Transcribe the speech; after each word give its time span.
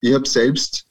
ich 0.00 0.14
habe 0.14 0.28
selbst 0.28 0.86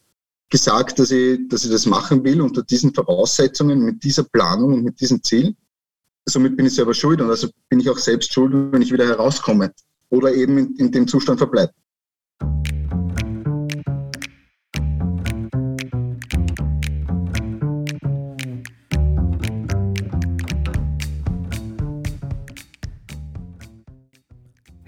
gesagt, 0.50 1.00
dass 1.00 1.12
ich, 1.12 1.48
dass 1.50 1.66
ich 1.66 1.72
das 1.72 1.86
machen 1.86 2.24
will 2.24 2.42
unter 2.42 2.64
diesen 2.64 2.94
Voraussetzungen, 2.94 3.84
mit 3.84 4.04
dieser 4.04 4.24
Planung 4.24 4.74
und 4.74 4.84
mit 4.84 5.00
diesem 5.00 5.22
Ziel. 5.24 5.56
Somit 6.26 6.58
bin 6.58 6.66
ich 6.66 6.76
selber 6.76 6.94
schuld 6.94 7.22
und 7.22 7.30
also 7.30 7.50
bin 7.70 7.80
ich 7.80 7.90
auch 7.90 7.98
selbst 7.98 8.34
schuld, 8.34 8.54
wenn 8.72 8.82
ich 8.82 8.92
wieder 8.92 9.06
herauskomme 9.06 9.74
oder 10.10 10.34
eben 10.34 10.58
in, 10.58 10.76
in 10.76 10.92
dem 10.92 11.08
Zustand 11.08 11.40
verbleibe. 11.40 11.74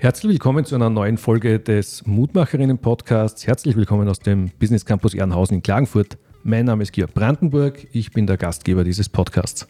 Herzlich 0.02 0.32
willkommen 0.32 0.64
zu 0.64 0.76
einer 0.76 0.90
neuen 0.90 1.18
Folge 1.18 1.60
des 1.60 2.06
Mutmacherinnen-Podcasts. 2.06 3.46
Herzlich 3.46 3.76
willkommen 3.76 4.08
aus 4.08 4.20
dem 4.20 4.50
Business 4.58 4.86
Campus 4.86 5.14
Ehrenhausen 5.14 5.56
in 5.56 5.62
Klagenfurt. 5.62 6.18
Mein 6.42 6.68
Name 6.68 6.84
ist 6.84 6.94
Georg 6.94 7.14
Brandenburg, 7.14 7.86
ich 7.92 8.12
bin 8.12 8.26
der 8.26 8.38
Gastgeber 8.38 8.86
dieses 8.86 9.10
Podcasts. 9.10 9.68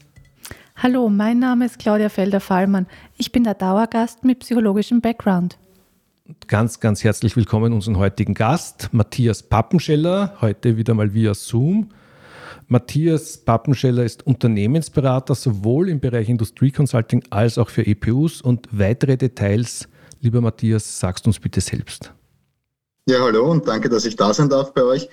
Hallo, 0.76 1.09
mein 1.09 1.39
Name 1.39 1.66
ist 1.66 1.80
Claudia 1.80 2.09
Felder-Fallmann. 2.09 2.86
Ich 3.17 3.31
bin 3.31 3.44
der 3.44 3.55
Dauergast 3.55 4.23
mit 4.23 4.41
psychologischem 4.41 5.02
Background. 5.02 5.58
Ganz, 6.45 6.80
ganz 6.80 7.03
herzlich 7.03 7.36
willkommen 7.36 7.73
unseren 7.73 7.98
heutigen 7.98 8.36
Gast, 8.36 8.89
Matthias 8.91 9.41
Pappenscheller, 9.41 10.36
heute 10.41 10.77
wieder 10.77 10.94
mal 10.94 11.11
via 11.16 11.34
Zoom. 11.34 11.89
Matthias 12.67 13.36
Pappenscheller 13.36 14.03
ist 14.03 14.27
Unternehmensberater 14.27 15.34
sowohl 15.34 15.89
im 15.89 16.00
Bereich 16.00 16.30
Industrieconsulting 16.30 17.23
als 17.31 17.58
auch 17.58 17.70
für 17.70 17.88
EPUs 17.88 18.44
und 18.44 18.67
weitere 18.72 19.17
Details 19.17 19.89
Lieber 20.22 20.41
Matthias, 20.41 21.00
sagst 21.00 21.26
uns 21.28 21.40
bitte 21.40 21.62
selbst. 21.62 22.12
Ja, 23.08 23.22
hallo 23.22 23.50
und 23.50 23.66
danke, 23.68 23.90
dass 23.90 24.05
ich 24.05 24.16
da 24.16 24.34
sein 24.34 24.50
darf 24.50 24.73
bei 24.73 24.84
euch. 24.84 25.08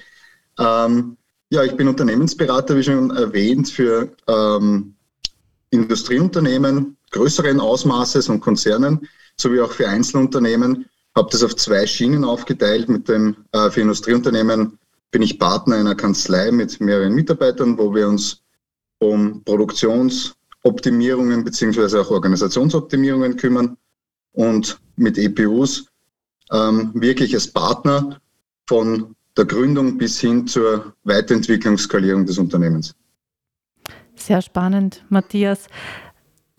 Ähm, 0.58 1.16
ja, 1.50 1.62
ich 1.62 1.76
bin 1.76 1.88
Unternehmensberater, 1.88 2.76
wie 2.76 2.82
schon 2.82 3.10
erwähnt, 3.10 3.70
für 3.70 4.10
ähm, 4.26 4.94
Industrieunternehmen 5.70 6.96
größeren 7.12 7.60
Ausmaßes 7.60 8.28
und 8.28 8.40
Konzernen 8.40 9.08
sowie 9.36 9.60
auch 9.60 9.72
für 9.72 9.88
Einzelunternehmen. 9.88 10.86
Habe 11.14 11.28
das 11.30 11.44
auf 11.44 11.54
zwei 11.56 11.86
Schienen 11.86 12.24
aufgeteilt. 12.24 12.88
Mit 12.88 13.08
dem 13.08 13.36
äh, 13.52 13.70
für 13.70 13.80
Industrieunternehmen 13.80 14.78
bin 15.10 15.22
ich 15.22 15.38
Partner 15.38 15.76
einer 15.76 15.94
Kanzlei 15.94 16.50
mit 16.50 16.80
mehreren 16.80 17.14
Mitarbeitern, 17.14 17.78
wo 17.78 17.94
wir 17.94 18.08
uns 18.08 18.42
um 18.98 19.42
Produktionsoptimierungen 19.44 21.44
beziehungsweise 21.44 22.00
auch 22.00 22.10
Organisationsoptimierungen 22.10 23.36
kümmern 23.36 23.76
und 24.36 24.78
mit 24.96 25.18
EPUs 25.18 25.86
ähm, 26.52 26.92
wirklich 26.94 27.34
als 27.34 27.48
Partner 27.48 28.20
von 28.68 29.16
der 29.36 29.46
Gründung 29.46 29.98
bis 29.98 30.20
hin 30.20 30.46
zur 30.46 30.94
Weiterentwicklung, 31.04 31.76
Skalierung 31.76 32.24
des 32.24 32.38
Unternehmens. 32.38 32.94
Sehr 34.14 34.40
spannend, 34.40 35.04
Matthias. 35.08 35.66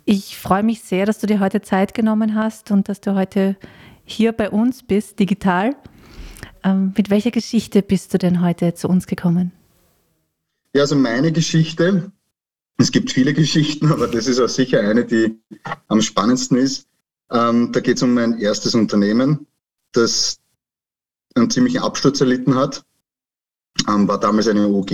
Ich 0.05 0.37
freue 0.37 0.63
mich 0.63 0.81
sehr, 0.81 1.05
dass 1.05 1.19
du 1.19 1.27
dir 1.27 1.39
heute 1.39 1.61
Zeit 1.61 1.93
genommen 1.93 2.35
hast 2.35 2.71
und 2.71 2.89
dass 2.89 3.01
du 3.01 3.15
heute 3.15 3.57
hier 4.05 4.31
bei 4.31 4.49
uns 4.49 4.83
bist, 4.83 5.19
digital. 5.19 5.75
Ähm, 6.63 6.93
mit 6.95 7.09
welcher 7.09 7.31
Geschichte 7.31 7.81
bist 7.81 8.13
du 8.13 8.17
denn 8.17 8.41
heute 8.41 8.73
zu 8.73 8.87
uns 8.87 9.05
gekommen? 9.05 9.51
Ja, 10.73 10.81
also 10.81 10.95
meine 10.95 11.31
Geschichte, 11.31 12.11
es 12.77 12.91
gibt 12.91 13.11
viele 13.11 13.33
Geschichten, 13.33 13.87
aber 13.91 14.07
das 14.07 14.27
ist 14.27 14.39
auch 14.39 14.49
sicher 14.49 14.79
eine, 14.81 15.05
die 15.05 15.39
am 15.87 16.01
spannendsten 16.01 16.57
ist. 16.57 16.87
Ähm, 17.31 17.71
da 17.71 17.79
geht 17.79 17.97
es 17.97 18.03
um 18.03 18.13
mein 18.13 18.39
erstes 18.39 18.75
Unternehmen, 18.75 19.45
das 19.91 20.39
einen 21.35 21.49
ziemlichen 21.49 21.79
Absturz 21.79 22.21
erlitten 22.21 22.55
hat. 22.55 22.83
Ähm, 23.87 24.07
war 24.07 24.19
damals 24.19 24.47
eine 24.47 24.67
OG 24.67 24.91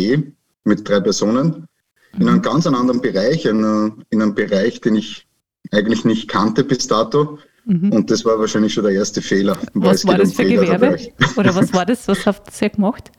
mit 0.66 0.88
drei 0.88 1.00
Personen 1.00 1.68
in 2.14 2.28
einem 2.28 2.38
mhm. 2.38 2.42
ganz 2.42 2.68
anderen 2.68 3.02
Bereich, 3.02 3.46
in, 3.46 4.04
in 4.10 4.22
einem 4.22 4.36
Bereich, 4.36 4.82
den 4.82 4.96
ich 4.96 5.28
eigentlich 5.72 6.06
nicht 6.06 6.28
kannte 6.28 6.64
bis 6.64 6.88
dato. 6.88 7.40
Mhm. 7.66 7.92
Und 7.92 8.12
das 8.12 8.26
war 8.26 8.40
wahrscheinlich 8.40 8.74
schon 8.74 8.84
der 8.84 8.94
erste 8.94 9.22
Fehler. 9.22 9.58
Was 9.74 10.06
war 10.06 10.18
das 10.18 10.30
um 10.30 10.36
für 10.36 10.46
Gewerbe? 10.46 10.98
Oder 11.38 11.56
was 11.56 11.74
war 11.74 11.86
das? 11.86 12.08
Was 12.08 12.26
habt 12.26 12.62
ihr 12.62 12.70
gemacht? 12.70 13.12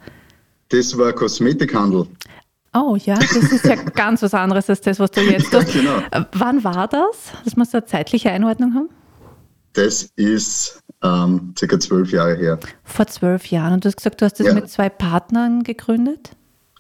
Das 0.69 0.97
war 0.97 1.13
Kosmetikhandel. 1.13 2.07
Oh 2.77 2.97
ja, 2.97 3.15
das 3.15 3.53
ist 3.53 3.65
ja 3.65 3.77
ganz 3.77 4.23
was 4.23 4.35
anderes 4.35 4.69
als 4.69 4.81
das, 4.81 4.99
was 4.99 5.11
du 5.13 5.21
jetzt 5.21 5.53
ja, 5.53 5.63
genau. 5.63 5.99
Äh, 6.11 6.25
wann 6.33 6.65
war 6.65 6.89
das, 6.89 7.33
dass 7.45 7.57
wir 7.57 7.65
so 7.65 7.79
eine 7.79 7.87
zeitliche 7.87 8.31
Einordnung 8.31 8.75
haben? 8.75 8.89
Das 9.75 10.05
ist 10.17 10.83
ähm, 11.03 11.55
circa 11.59 11.79
zwölf 11.79 12.11
Jahre 12.11 12.37
her. 12.37 12.59
Vor 12.85 13.07
zwölf 13.07 13.47
Jahren. 13.47 13.75
Und 13.75 13.85
du 13.85 13.89
hast 13.89 13.97
gesagt, 13.97 14.21
du 14.21 14.25
hast 14.25 14.41
das 14.41 14.47
ja. 14.47 14.55
mit 14.55 14.71
zwei 14.71 14.89
Partnern 14.89 15.63
gegründet? 15.63 16.31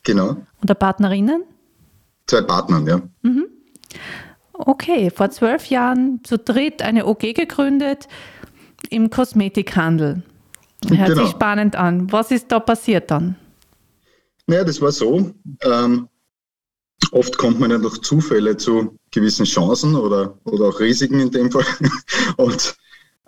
Genau. 0.04 0.36
Und 0.60 0.70
der 0.70 0.74
Partnerinnen? 0.74 1.44
Zwei 2.26 2.42
Partnern, 2.42 2.86
ja. 2.86 3.02
Mhm. 3.22 3.46
Okay, 4.52 5.10
vor 5.10 5.30
zwölf 5.30 5.66
Jahren 5.66 6.20
zu 6.22 6.38
dritt 6.38 6.82
eine 6.82 7.06
OG 7.06 7.34
gegründet 7.34 8.08
im 8.90 9.10
Kosmetikhandel. 9.10 10.22
Hört 10.88 11.08
genau. 11.08 11.22
sich 11.22 11.30
spannend 11.30 11.76
an. 11.76 12.12
Was 12.12 12.30
ist 12.30 12.52
da 12.52 12.60
passiert 12.60 13.10
dann? 13.10 13.36
Naja, 14.46 14.64
das 14.64 14.80
war 14.80 14.92
so. 14.92 15.32
Ähm, 15.62 16.08
oft 17.10 17.38
kommt 17.38 17.58
man 17.58 17.70
ja 17.70 17.78
durch 17.78 18.00
Zufälle 18.02 18.56
zu 18.56 18.96
gewissen 19.10 19.46
Chancen 19.46 19.96
oder, 19.96 20.38
oder 20.44 20.68
auch 20.68 20.80
Risiken 20.80 21.20
in 21.20 21.30
dem 21.30 21.50
Fall. 21.50 21.64
Und 22.36 22.76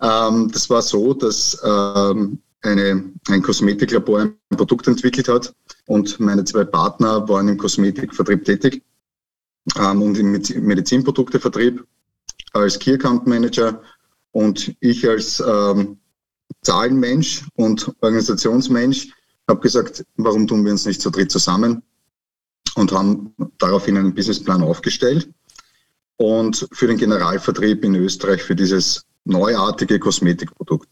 ähm, 0.01 0.49
das 0.51 0.69
war 0.69 0.81
so, 0.81 1.13
dass 1.13 1.59
ähm, 1.63 2.39
eine, 2.61 3.11
ein 3.29 3.41
Kosmetiklabor 3.41 4.21
ein 4.21 4.37
Produkt 4.49 4.87
entwickelt 4.87 5.27
hat 5.27 5.53
und 5.85 6.19
meine 6.19 6.43
zwei 6.43 6.63
Partner 6.63 7.27
waren 7.27 7.47
im 7.47 7.57
Kosmetikvertrieb 7.57 8.45
tätig 8.45 8.83
ähm, 9.77 10.01
und 10.01 10.17
im 10.17 10.31
Medizinproduktevertrieb 10.31 11.85
als 12.53 12.79
Key 12.79 12.93
Account 12.93 13.27
Manager 13.27 13.81
und 14.31 14.75
ich 14.79 15.07
als 15.07 15.43
ähm, 15.45 15.97
Zahlenmensch 16.61 17.45
und 17.55 17.91
Organisationsmensch 18.01 19.09
habe 19.47 19.61
gesagt, 19.61 20.05
warum 20.17 20.47
tun 20.47 20.65
wir 20.65 20.71
uns 20.71 20.85
nicht 20.85 21.01
zu 21.01 21.09
dritt 21.09 21.31
zusammen? 21.31 21.83
Und 22.75 22.91
haben 22.91 23.33
daraufhin 23.57 23.97
einen 23.97 24.13
Businessplan 24.13 24.61
aufgestellt 24.61 25.29
und 26.17 26.67
für 26.71 26.85
den 26.85 26.97
Generalvertrieb 26.97 27.83
in 27.83 27.95
Österreich 27.95 28.43
für 28.43 28.55
dieses 28.55 29.06
neuartige 29.27 29.99
Kosmetikprodukt. 29.99 30.87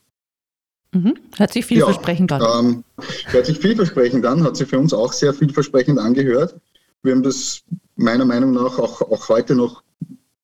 Mhm. 0.92 1.16
Hört 1.38 1.54
sich 1.54 1.66
vielversprechend 1.66 2.32
ja, 2.32 2.38
an. 2.38 2.66
Ähm, 2.66 2.84
hört 3.26 3.46
sich 3.46 3.60
vielversprechend 3.60 4.26
an, 4.26 4.44
hat 4.44 4.56
sich 4.56 4.68
für 4.68 4.80
uns 4.80 4.94
auch 4.94 5.12
sehr 5.12 5.34
vielversprechend 5.34 6.00
angehört. 6.00 6.56
Wir 7.04 7.14
haben 7.14 7.24
das 7.24 7.64
meiner 7.96 8.26
Meinung 8.26 8.54
nach 8.54 8.80
auch, 8.80 9.02
auch 9.02 9.30
heute 9.30 9.56
noch 9.56 9.84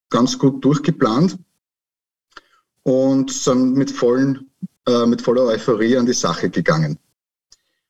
ganz 0.09 0.37
gut 0.37 0.63
durchgeplant 0.63 1.37
und 2.83 3.31
sind 3.31 3.75
mit, 3.75 3.91
vollen, 3.91 4.51
äh, 4.87 5.05
mit 5.05 5.21
voller 5.21 5.45
Euphorie 5.45 5.97
an 5.97 6.05
die 6.05 6.13
Sache 6.13 6.49
gegangen. 6.49 6.97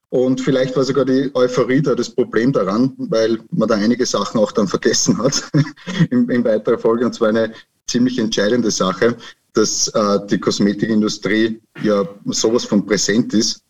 Und 0.09 0.41
vielleicht 0.41 0.75
war 0.75 0.83
sogar 0.83 1.05
die 1.05 1.31
Euphorie 1.33 1.81
da 1.81 1.95
das 1.95 2.09
Problem 2.09 2.51
daran, 2.51 2.93
weil 2.97 3.39
man 3.51 3.69
da 3.69 3.75
einige 3.75 4.05
Sachen 4.05 4.39
auch 4.39 4.51
dann 4.51 4.67
vergessen 4.67 5.17
hat 5.17 5.49
in, 6.11 6.29
in 6.29 6.43
weiterer 6.43 6.77
Folge. 6.77 7.05
Und 7.05 7.13
zwar 7.13 7.29
eine 7.29 7.53
ziemlich 7.87 8.19
entscheidende 8.19 8.71
Sache, 8.71 9.15
dass 9.53 9.87
äh, 9.89 10.19
die 10.27 10.39
Kosmetikindustrie 10.39 11.61
ja 11.83 12.07
sowas 12.25 12.65
von 12.65 12.85
präsent 12.85 13.33
ist. 13.33 13.63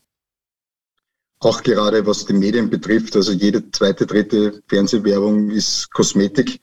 Auch 1.39 1.63
gerade 1.63 2.05
was 2.05 2.25
die 2.25 2.33
Medien 2.33 2.69
betrifft, 2.69 3.15
also 3.15 3.31
jede 3.31 3.69
zweite, 3.71 4.05
dritte 4.05 4.61
Fernsehwerbung 4.67 5.49
ist 5.49 5.91
Kosmetik. 5.91 6.61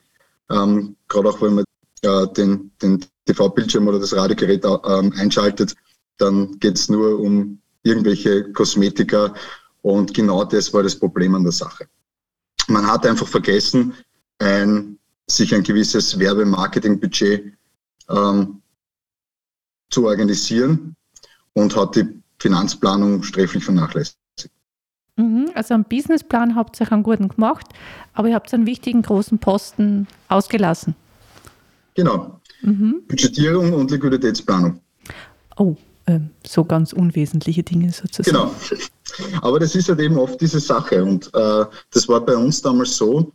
Ähm, 0.51 0.97
gerade 1.09 1.29
auch 1.29 1.43
wenn 1.43 1.55
man 1.55 1.65
äh, 2.03 2.33
den, 2.35 2.71
den 2.81 3.05
TV-Bildschirm 3.27 3.89
oder 3.89 3.99
das 3.99 4.15
Radiogerät 4.15 4.65
äh, 4.65 5.21
einschaltet, 5.21 5.75
dann 6.19 6.59
geht 6.61 6.77
es 6.77 6.89
nur 6.89 7.19
um 7.19 7.61
irgendwelche 7.83 8.53
Kosmetika 8.53 9.35
und 9.83 10.15
genau 10.15 10.45
das 10.45 10.73
war 10.73 10.83
das 10.83 10.97
Problem 10.97 11.35
an 11.35 11.43
der 11.43 11.53
Sache. 11.53 11.89
Man 12.69 12.87
hat 12.87 13.07
einfach 13.07 13.27
vergessen, 13.27 13.95
ein, 14.39 14.99
sich 15.27 15.55
ein 15.55 15.63
gewisses 15.63 16.19
Werbemarketingbudget 16.19 17.53
ähm, 18.11 18.63
zu 19.91 20.07
organisieren 20.07 20.97
und 21.55 21.77
hat 21.77 21.97
die 21.97 22.07
Finanzplanung 22.39 23.23
sträflich 23.23 23.65
vernachlässigt. 23.65 24.19
Mhm, 25.17 25.51
also 25.55 25.75
am 25.75 25.85
Businessplan 25.85 26.55
habt 26.55 26.81
ihr 26.81 26.93
einen 26.93 27.03
guten 27.03 27.29
gemacht, 27.29 27.67
aber 28.15 28.29
ihr 28.29 28.35
habt 28.35 28.53
einen 28.55 28.67
wichtigen 28.67 29.03
großen 29.03 29.39
Posten 29.39 30.07
ausgelassen. 30.29 30.95
Genau. 31.95 32.41
Mhm. 32.63 33.03
Budgetierung 33.09 33.73
und 33.73 33.91
Liquiditätsplanung. 33.91 34.81
Oh, 35.57 35.75
ähm, 36.07 36.31
so 36.47 36.65
ganz 36.65 36.93
unwesentliche 36.93 37.65
Dinge 37.65 37.93
sozusagen. 37.93 38.37
Genau. 38.37 38.55
Aber 39.43 39.59
das 39.59 39.75
ist 39.75 39.89
halt 39.89 39.99
eben 39.99 40.17
oft 40.17 40.41
diese 40.41 40.61
Sache. 40.61 41.05
Und 41.05 41.27
äh, 41.35 41.65
das 41.93 42.09
war 42.09 42.25
bei 42.25 42.37
uns 42.37 42.63
damals 42.63 42.97
so, 42.97 43.33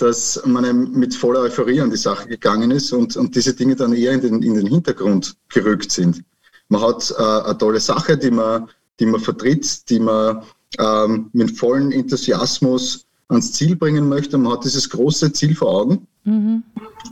dass 0.00 0.40
man 0.46 0.92
mit 0.92 1.14
voller 1.14 1.40
Euphorie 1.40 1.80
an 1.80 1.90
die 1.90 1.96
Sache 1.96 2.28
gegangen 2.28 2.70
ist 2.70 2.92
und, 2.92 3.16
und 3.16 3.34
diese 3.34 3.54
Dinge 3.54 3.76
dann 3.76 3.92
eher 3.92 4.12
in 4.12 4.20
den, 4.20 4.42
in 4.42 4.54
den 4.54 4.66
Hintergrund 4.66 5.36
gerückt 5.48 5.92
sind. 5.92 6.22
Man 6.68 6.82
hat 6.82 7.12
äh, 7.18 7.22
eine 7.22 7.58
tolle 7.58 7.80
Sache, 7.80 8.16
die 8.16 8.30
man, 8.30 8.68
die 8.98 9.06
man 9.06 9.20
vertritt, 9.20 9.88
die 9.90 10.00
man 10.00 10.42
ähm, 10.78 11.30
mit 11.32 11.56
vollem 11.58 11.90
Enthusiasmus 11.90 13.06
ans 13.28 13.52
Ziel 13.52 13.76
bringen 13.76 14.08
möchte. 14.08 14.38
Man 14.38 14.52
hat 14.52 14.64
dieses 14.64 14.88
große 14.88 15.32
Ziel 15.32 15.54
vor 15.54 15.70
Augen 15.70 16.06
mhm. 16.24 16.62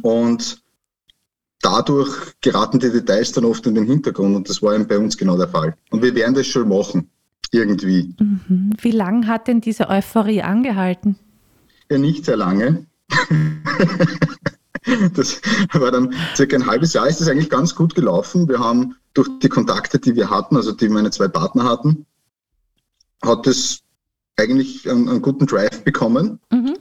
und 0.02 0.62
dadurch 1.60 2.34
geraten 2.40 2.78
die 2.78 2.90
Details 2.90 3.32
dann 3.32 3.44
oft 3.44 3.66
in 3.66 3.74
den 3.74 3.86
Hintergrund 3.86 4.36
und 4.36 4.48
das 4.48 4.62
war 4.62 4.74
eben 4.74 4.86
bei 4.86 4.98
uns 4.98 5.16
genau 5.16 5.36
der 5.36 5.48
Fall. 5.48 5.76
Und 5.90 6.02
wir 6.02 6.14
werden 6.14 6.34
das 6.34 6.46
schon 6.46 6.68
machen, 6.68 7.10
irgendwie. 7.50 8.14
Mhm. 8.18 8.72
Wie 8.80 8.92
lange 8.92 9.26
hat 9.26 9.48
denn 9.48 9.60
diese 9.60 9.88
Euphorie 9.88 10.42
angehalten? 10.42 11.16
Ja, 11.90 11.98
nicht 11.98 12.24
sehr 12.24 12.36
lange. 12.36 12.86
das 15.14 15.40
war 15.72 15.90
dann 15.90 16.14
circa 16.36 16.56
ein 16.56 16.66
halbes 16.66 16.92
Jahr, 16.92 17.08
ist 17.08 17.20
das 17.20 17.28
eigentlich 17.28 17.50
ganz 17.50 17.74
gut 17.74 17.94
gelaufen. 17.94 18.48
Wir 18.48 18.58
haben 18.58 18.96
durch 19.14 19.28
die 19.42 19.48
Kontakte, 19.48 19.98
die 19.98 20.14
wir 20.14 20.30
hatten, 20.30 20.56
also 20.56 20.72
die 20.72 20.88
meine 20.88 21.10
zwei 21.10 21.28
Partner 21.28 21.64
hatten, 21.64 22.06
hat 23.22 23.46
es 23.46 23.80
eigentlich 24.36 24.88
einen, 24.88 25.08
einen, 25.08 25.22
guten 25.22 25.46
Drive 25.46 25.82
bekommen. 25.82 26.38
Mhm. 26.50 26.76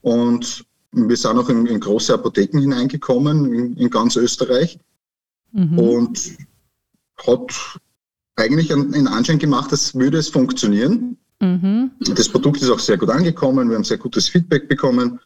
Und 0.00 0.64
wir 0.92 1.16
sind 1.16 1.38
auch 1.38 1.48
in, 1.48 1.66
in 1.66 1.80
große 1.80 2.14
Apotheken 2.14 2.60
hineingekommen, 2.60 3.52
in, 3.52 3.76
in 3.76 3.90
ganz 3.90 4.16
Österreich. 4.16 4.78
Mhm. 5.52 5.78
Und 5.78 6.38
hat 7.26 7.78
eigentlich 8.36 8.72
einen, 8.72 9.08
Anschein 9.08 9.38
gemacht, 9.38 9.72
als 9.72 9.94
würde 9.94 10.18
es 10.18 10.28
funktionieren. 10.28 11.18
Mhm. 11.40 11.92
Das 12.00 12.28
Produkt 12.28 12.62
ist 12.62 12.70
auch 12.70 12.78
sehr 12.78 12.98
gut 12.98 13.10
angekommen, 13.10 13.68
wir 13.68 13.76
haben 13.76 13.84
sehr 13.84 13.98
gutes 13.98 14.28
Feedback 14.28 14.68
bekommen. 14.68 15.20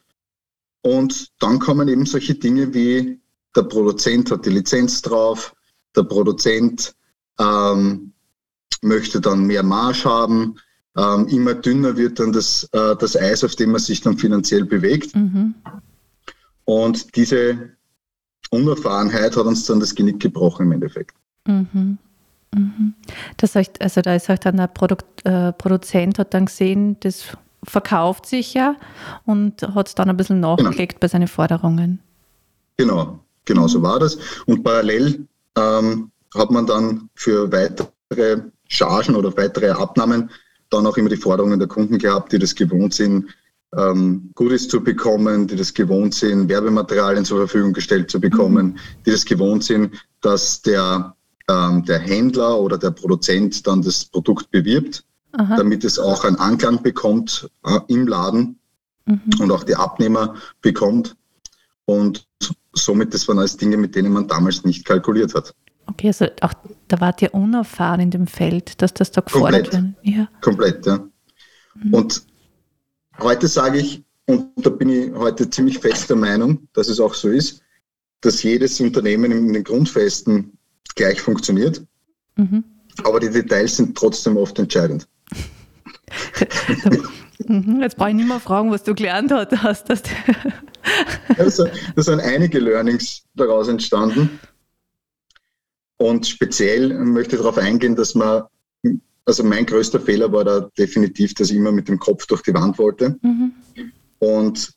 Und 0.83 1.31
dann 1.41 1.59
kommen 1.59 1.89
eben 1.89 2.07
solche 2.07 2.35
Dinge 2.35 2.75
wie 2.75 3.21
der 3.55 3.63
Produzent 3.63 4.31
hat 4.31 4.47
die 4.47 4.51
Lizenz 4.51 5.03
drauf, 5.03 5.55
der 5.95 6.05
Produzent 6.05 6.95
ähm, 7.39 8.13
möchte 8.83 9.21
dann 9.21 9.47
mehr 9.47 9.63
Marge 9.63 10.05
haben, 10.05 10.57
ähm, 10.97 11.27
immer 11.29 11.55
dünner 11.55 11.97
wird 11.97 12.19
dann 12.19 12.33
das, 12.33 12.69
äh, 12.73 12.97
das 12.97 13.17
Eis, 13.17 13.45
auf 13.45 13.57
dem 13.57 13.73
man 13.73 13.81
sich 13.81 14.01
dann 14.01 14.19
finanziell 14.19 14.65
bewegt. 14.65 15.15
Mhm. 15.15 15.55
Und 16.65 17.17
diese 17.17 17.71
Unerfahrenheit 18.51 19.37
hat 19.37 19.47
uns 19.47 19.65
dann 19.67 19.81
das 19.81 19.95
Genick 19.95 20.21
gebrochen 20.21 20.67
im 20.67 20.73
Endeffekt. 20.73 21.17
Mhm. 21.47 21.99
Mhm. 22.55 22.95
Das 23.37 23.55
heißt, 23.55 23.81
also 23.81 24.01
da 24.03 24.15
ist 24.15 24.31
auch 24.31 24.39
dann 24.39 24.57
der 24.57 24.67
Produkt, 24.67 25.25
äh, 25.25 25.53
Produzent 25.53 26.19
hat 26.19 26.35
dann 26.35 26.47
gesehen, 26.47 26.97
das 27.01 27.25
verkauft 27.65 28.27
sich 28.27 28.55
ja 28.55 28.77
und 29.25 29.63
hat 29.63 29.99
dann 29.99 30.11
ein 30.11 30.17
bisschen 30.17 30.41
nachgelegt 30.41 30.93
genau. 30.93 31.01
bei 31.01 31.09
seinen 31.09 31.29
Forderungen. 31.29 32.01
Genau, 32.77 33.21
genau 33.45 33.69
so 33.69 33.83
war 33.83 33.99
das. 34.01 34.19
Und 34.47 34.65
parallel 34.65 35.27
ähm, 35.57 36.11
hat 36.35 36.51
man 36.51 36.67
dann 36.67 37.09
für 37.15 37.51
weitere 37.53 38.43
Chargen 38.69 39.15
oder 39.15 39.37
weitere 39.37 39.71
Abnahmen 39.71 40.31
dann 40.71 40.87
auch 40.87 40.97
immer 40.97 41.11
die 41.11 41.17
Forderungen 41.17 41.59
der 41.59 41.69
Kunden 41.69 41.99
gehabt, 41.99 42.33
die 42.33 42.39
das 42.39 42.55
gewohnt 42.55 42.95
sind, 42.95 43.27
ähm, 43.77 44.31
Goodies 44.35 44.69
zu 44.69 44.83
bekommen, 44.83 45.47
die 45.47 45.57
das 45.57 45.73
gewohnt 45.73 46.15
sind, 46.15 46.49
Werbematerialien 46.49 47.25
zur 47.25 47.39
Verfügung 47.39 47.73
gestellt 47.73 48.11
zu 48.11 48.21
bekommen, 48.21 48.67
mhm. 48.67 48.77
die 49.07 49.11
das 49.11 49.25
gewohnt 49.25 49.65
sind, 49.65 49.95
dass 50.21 50.63
der, 50.63 51.15
ähm, 51.53 51.85
der 51.85 51.99
Händler 51.99 52.61
oder 52.61 52.79
der 52.79 52.91
Produzent 52.91 53.67
dann 53.67 53.83
das 53.83 54.05
Produkt 54.05 54.51
bewirbt, 54.51 55.05
Aha. 55.33 55.57
damit 55.57 55.85
es 55.85 55.99
auch 55.99 56.25
einen 56.25 56.37
Anklang 56.37 56.83
bekommt 56.83 57.51
äh, 57.65 57.81
im 57.89 58.07
Laden 58.07 58.59
mhm. 59.07 59.21
und 59.41 59.51
auch 59.51 59.65
die 59.65 59.77
Abnehmer 59.77 60.35
bekommt. 60.61 61.17
Und 61.85 62.27
somit, 62.73 63.13
das 63.13 63.27
waren 63.29 63.39
alles 63.39 63.57
Dinge, 63.57 63.77
mit 63.77 63.95
denen 63.95 64.13
man 64.13 64.29
damals 64.29 64.65
nicht 64.65 64.85
kalkuliert 64.85 65.35
hat. 65.35 65.55
Okay, 65.87 66.09
also 66.09 66.27
auch 66.41 66.55
da 66.89 67.01
wart 67.01 67.23
ihr 67.23 67.35
unerfahren 67.35 68.01
in 68.01 68.11
dem 68.11 68.27
Feld, 68.27 68.81
dass 68.81 68.95
das 68.95 69.11
da 69.11 69.21
gefordert 69.21 69.73
wird. 69.73 69.85
Ja. 70.03 70.29
Komplett, 70.41 70.87
ja. 70.87 71.05
Mhm. 71.75 71.95
Und 71.95 72.23
heute 73.19 73.49
sage 73.49 73.79
ich, 73.79 74.03
und 74.27 74.51
da 74.57 74.71
bin 74.71 74.89
ich 74.89 75.13
heute 75.13 75.51
ziemlich 75.51 75.79
fest 75.79 76.09
der 76.09 76.17
Meinung, 76.17 76.69
dass 76.73 76.89
es 76.89 77.01
auch 77.01 77.15
so 77.15 77.29
ist, 77.29 77.63
dass 78.21 78.43
jedes 78.43 78.81
Unternehmen 78.81 79.33
in 79.33 79.53
den 79.53 79.65
Grundfesten 79.65 80.57
gleich 80.95 81.21
funktioniert. 81.21 81.83
Mhm. 82.37 82.65
Aber 83.05 83.21
die 83.21 83.31
Details 83.31 83.77
sind 83.77 83.97
trotzdem 83.97 84.37
oft 84.37 84.59
entscheidend. 84.59 85.09
Mhm, 87.49 87.81
jetzt 87.81 87.97
brauche 87.97 88.11
ich 88.11 88.17
nicht 88.17 88.29
mehr 88.29 88.41
fragen, 88.41 88.71
was 88.71 88.85
du 88.85 88.95
gelernt 88.95 89.33
hast. 89.33 89.91
also, 91.39 91.67
da 91.97 92.03
sind 92.03 92.21
einige 92.21 92.59
Learnings 92.59 93.25
daraus 93.35 93.69
entstanden. 93.69 94.39
Und 95.97 96.27
speziell 96.27 96.93
möchte 97.05 97.37
ich 97.37 97.43
darauf 97.43 97.59
eingehen, 97.59 97.95
dass 97.95 98.15
man, 98.15 98.43
also 99.25 99.45
mein 99.45 99.67
größter 99.67 100.01
Fehler 100.01 100.33
war 100.33 100.45
da 100.45 100.61
definitiv, 100.77 101.35
dass 101.35 101.51
ich 101.51 101.57
immer 101.57 101.73
mit 101.73 101.89
dem 101.89 101.99
Kopf 101.99 102.27
durch 102.27 102.43
die 102.43 102.55
Wand 102.55 102.79
wollte. 102.79 103.19
Mhm. 103.23 103.53
Und 104.19 104.73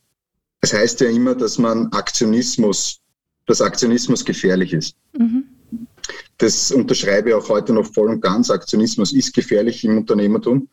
es 0.62 0.74
heißt 0.74 1.02
ja 1.02 1.10
immer, 1.10 1.36
dass 1.36 1.58
man 1.58 1.92
Aktionismus, 1.92 3.00
dass 3.48 3.62
Aktionismus 3.62 4.24
gefährlich 4.24 4.74
ist. 4.74 4.96
Mhm. 5.18 5.45
Das 6.38 6.72
unterschreibe 6.72 7.30
ich 7.30 7.36
auch 7.36 7.48
heute 7.50 7.74
noch 7.74 7.92
voll 7.94 8.10
und 8.10 8.22
ganz. 8.22 8.50
Aktionismus 8.50 9.14
ist 9.14 9.34
gefährlich 9.34 9.84
im 9.84 9.98
Unternehmertum, 9.98 10.68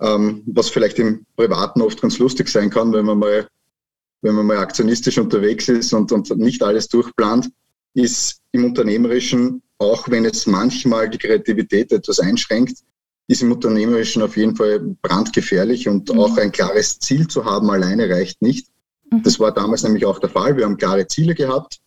ähm, 0.00 0.42
was 0.46 0.68
vielleicht 0.68 0.98
im 0.98 1.24
Privaten 1.36 1.80
oft 1.80 2.00
ganz 2.00 2.18
lustig 2.18 2.48
sein 2.48 2.70
kann, 2.70 2.92
wenn 2.92 3.06
man 3.06 3.18
mal, 3.18 3.48
wenn 4.20 4.34
man 4.34 4.46
mal 4.46 4.58
aktionistisch 4.58 5.18
unterwegs 5.18 5.68
ist 5.68 5.92
und, 5.92 6.12
und 6.12 6.30
nicht 6.36 6.62
alles 6.62 6.88
durchplant 6.88 7.50
ist 7.94 8.40
im 8.52 8.64
Unternehmerischen, 8.66 9.62
auch 9.78 10.08
wenn 10.08 10.24
es 10.24 10.46
manchmal 10.46 11.08
die 11.08 11.18
Kreativität 11.18 11.92
etwas 11.92 12.20
einschränkt, 12.20 12.78
ist 13.28 13.42
im 13.42 13.52
Unternehmerischen 13.52 14.22
auf 14.22 14.36
jeden 14.36 14.56
Fall 14.56 14.80
brandgefährlich 15.02 15.88
und 15.88 16.12
mhm. 16.12 16.20
auch 16.20 16.36
ein 16.36 16.50
klares 16.50 16.98
Ziel 16.98 17.28
zu 17.28 17.44
haben 17.44 17.70
alleine 17.70 18.08
reicht 18.08 18.42
nicht. 18.42 18.68
Mhm. 19.10 19.22
Das 19.22 19.38
war 19.38 19.52
damals 19.52 19.82
nämlich 19.82 20.04
auch 20.06 20.18
der 20.18 20.30
Fall. 20.30 20.56
Wir 20.56 20.64
haben 20.64 20.76
klare 20.76 21.06
Ziele 21.06 21.34
gehabt. 21.34 21.78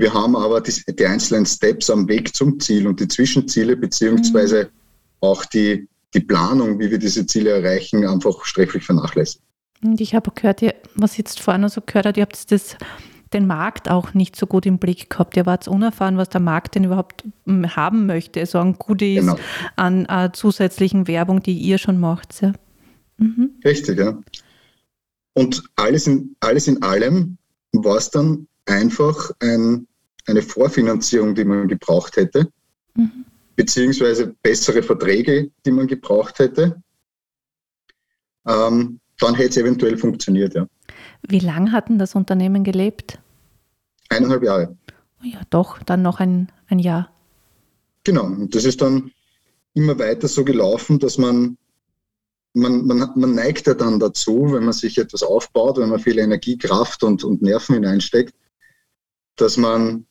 Wir 0.00 0.14
haben 0.14 0.34
aber 0.34 0.62
die, 0.62 0.72
die 0.88 1.04
einzelnen 1.04 1.44
Steps 1.44 1.90
am 1.90 2.08
Weg 2.08 2.34
zum 2.34 2.58
Ziel 2.58 2.86
und 2.86 3.00
die 3.00 3.06
Zwischenziele 3.06 3.76
beziehungsweise 3.76 4.64
mhm. 4.64 4.68
auch 5.20 5.44
die, 5.44 5.86
die 6.14 6.20
Planung, 6.20 6.78
wie 6.78 6.90
wir 6.90 6.98
diese 6.98 7.26
Ziele 7.26 7.50
erreichen, 7.50 8.06
einfach 8.06 8.46
sträflich 8.46 8.82
vernachlässigt. 8.82 9.44
Und 9.84 10.00
ich 10.00 10.14
habe 10.14 10.30
gehört, 10.34 10.62
was 10.94 11.18
jetzt 11.18 11.38
vorhin 11.38 11.68
so 11.68 11.82
gehört 11.82 12.06
hat, 12.06 12.16
ihr 12.16 12.22
habt 12.22 12.50
das 12.50 12.76
den 13.34 13.46
Markt 13.46 13.90
auch 13.90 14.14
nicht 14.14 14.36
so 14.36 14.46
gut 14.46 14.64
im 14.64 14.78
Blick 14.78 15.10
gehabt. 15.10 15.36
Ihr 15.36 15.44
wart 15.44 15.68
unerfahren, 15.68 16.16
was 16.16 16.30
der 16.30 16.40
Markt 16.40 16.76
denn 16.76 16.84
überhaupt 16.84 17.24
hm, 17.44 17.76
haben 17.76 18.06
möchte. 18.06 18.44
So 18.46 18.58
an 18.58 18.76
Goodies, 18.78 19.20
genau. 19.20 19.36
an 19.76 20.06
uh, 20.10 20.32
zusätzlichen 20.32 21.08
Werbung, 21.08 21.42
die 21.42 21.58
ihr 21.58 21.76
schon 21.76 22.00
macht. 22.00 22.40
Ja. 22.40 22.54
Mhm. 23.18 23.50
Richtig, 23.62 23.98
ja. 23.98 24.18
Und 25.34 25.62
alles 25.76 26.06
in, 26.06 26.36
alles 26.40 26.68
in 26.68 26.82
allem 26.82 27.36
war 27.72 27.98
es 27.98 28.10
dann 28.10 28.46
einfach 28.64 29.30
ein, 29.40 29.86
eine 30.26 30.42
Vorfinanzierung, 30.42 31.34
die 31.34 31.44
man 31.44 31.68
gebraucht 31.68 32.16
hätte, 32.16 32.48
mhm. 32.94 33.24
beziehungsweise 33.56 34.34
bessere 34.42 34.82
Verträge, 34.82 35.50
die 35.64 35.70
man 35.70 35.86
gebraucht 35.86 36.38
hätte. 36.38 36.82
Ähm, 38.46 39.00
dann 39.18 39.34
hätte 39.34 39.50
es 39.50 39.56
eventuell 39.58 39.98
funktioniert, 39.98 40.54
ja. 40.54 40.66
Wie 41.28 41.40
lange 41.40 41.72
hat 41.72 41.88
denn 41.88 41.98
das 41.98 42.14
Unternehmen 42.14 42.64
gelebt? 42.64 43.18
Eineinhalb 44.08 44.42
Jahre. 44.42 44.76
Oh 45.22 45.26
ja, 45.26 45.40
doch, 45.50 45.82
dann 45.82 46.02
noch 46.02 46.20
ein, 46.20 46.50
ein 46.68 46.78
Jahr. 46.78 47.12
Genau, 48.04 48.24
und 48.24 48.54
das 48.54 48.64
ist 48.64 48.80
dann 48.80 49.12
immer 49.74 49.98
weiter 49.98 50.26
so 50.28 50.44
gelaufen, 50.44 50.98
dass 50.98 51.18
man, 51.18 51.58
man, 52.54 52.86
man, 52.86 53.10
man 53.14 53.34
neigt 53.34 53.66
ja 53.66 53.74
dann 53.74 54.00
dazu, 54.00 54.52
wenn 54.52 54.64
man 54.64 54.72
sich 54.72 54.96
etwas 54.98 55.22
aufbaut, 55.22 55.78
wenn 55.78 55.90
man 55.90 56.00
viel 56.00 56.18
Energie, 56.18 56.56
Kraft 56.56 57.04
und, 57.04 57.22
und 57.22 57.42
Nerven 57.42 57.74
hineinsteckt, 57.74 58.34
dass 59.36 59.56
man 59.56 60.06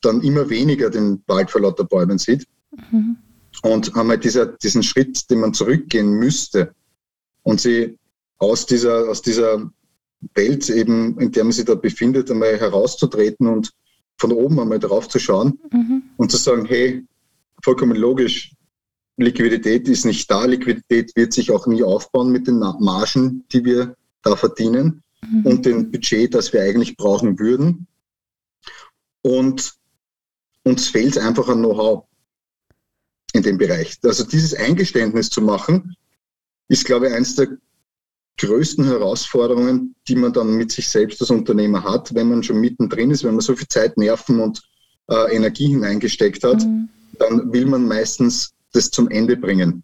dann 0.00 0.22
immer 0.22 0.48
weniger 0.48 0.90
den 0.90 1.22
Wald 1.26 1.50
vor 1.50 1.60
lauter 1.60 1.84
Bäumen 1.84 2.18
sieht. 2.18 2.46
Mhm. 2.90 3.16
Und 3.62 3.96
einmal 3.96 4.18
dieser, 4.18 4.46
diesen 4.46 4.82
Schritt, 4.82 5.30
den 5.30 5.40
man 5.40 5.54
zurückgehen 5.54 6.12
müsste 6.12 6.74
und 7.42 7.60
sie 7.60 7.98
aus 8.38 8.66
dieser, 8.66 9.08
aus 9.08 9.22
dieser 9.22 9.70
Welt 10.34 10.68
eben, 10.70 11.18
in 11.20 11.32
der 11.32 11.44
man 11.44 11.52
sich 11.52 11.64
da 11.64 11.74
befindet, 11.74 12.30
einmal 12.30 12.58
herauszutreten 12.58 13.46
und 13.46 13.72
von 14.18 14.32
oben 14.32 14.60
einmal 14.60 14.78
drauf 14.78 15.08
zu 15.08 15.18
schauen 15.18 15.58
mhm. 15.72 16.02
und 16.16 16.30
zu 16.30 16.36
sagen, 16.36 16.66
hey, 16.66 17.04
vollkommen 17.62 17.96
logisch, 17.96 18.54
Liquidität 19.16 19.88
ist 19.88 20.06
nicht 20.06 20.30
da, 20.30 20.44
Liquidität 20.44 21.12
wird 21.14 21.32
sich 21.32 21.50
auch 21.50 21.66
nie 21.66 21.82
aufbauen 21.82 22.30
mit 22.30 22.46
den 22.46 22.58
Margen, 22.58 23.44
die 23.52 23.64
wir 23.64 23.94
da 24.22 24.36
verdienen 24.36 25.02
mhm. 25.22 25.46
und 25.46 25.66
dem 25.66 25.90
Budget, 25.90 26.34
das 26.34 26.52
wir 26.52 26.62
eigentlich 26.62 26.96
brauchen 26.96 27.38
würden. 27.38 27.86
Und 29.22 29.74
uns 30.64 30.88
fehlt 30.88 31.18
einfach 31.18 31.48
an 31.48 31.58
Know-how 31.58 32.04
in 33.32 33.42
dem 33.42 33.58
Bereich. 33.58 33.98
Also 34.02 34.24
dieses 34.24 34.54
Eingeständnis 34.54 35.30
zu 35.30 35.40
machen, 35.40 35.96
ist, 36.68 36.84
glaube 36.84 37.08
ich, 37.08 37.14
eines 37.14 37.34
der 37.34 37.48
größten 38.38 38.84
Herausforderungen, 38.84 39.94
die 40.08 40.14
man 40.14 40.32
dann 40.32 40.56
mit 40.56 40.72
sich 40.72 40.88
selbst 40.88 41.20
als 41.20 41.30
Unternehmer 41.30 41.84
hat, 41.84 42.14
wenn 42.14 42.28
man 42.28 42.42
schon 42.42 42.60
mittendrin 42.60 43.10
ist, 43.10 43.24
wenn 43.24 43.34
man 43.34 43.40
so 43.40 43.54
viel 43.54 43.68
Zeit, 43.68 43.96
Nerven 43.96 44.40
und 44.40 44.62
äh, 45.10 45.34
Energie 45.34 45.68
hineingesteckt 45.68 46.42
hat, 46.44 46.64
mhm. 46.64 46.88
dann 47.18 47.52
will 47.52 47.66
man 47.66 47.86
meistens 47.86 48.52
das 48.72 48.90
zum 48.90 49.08
Ende 49.10 49.36
bringen. 49.36 49.82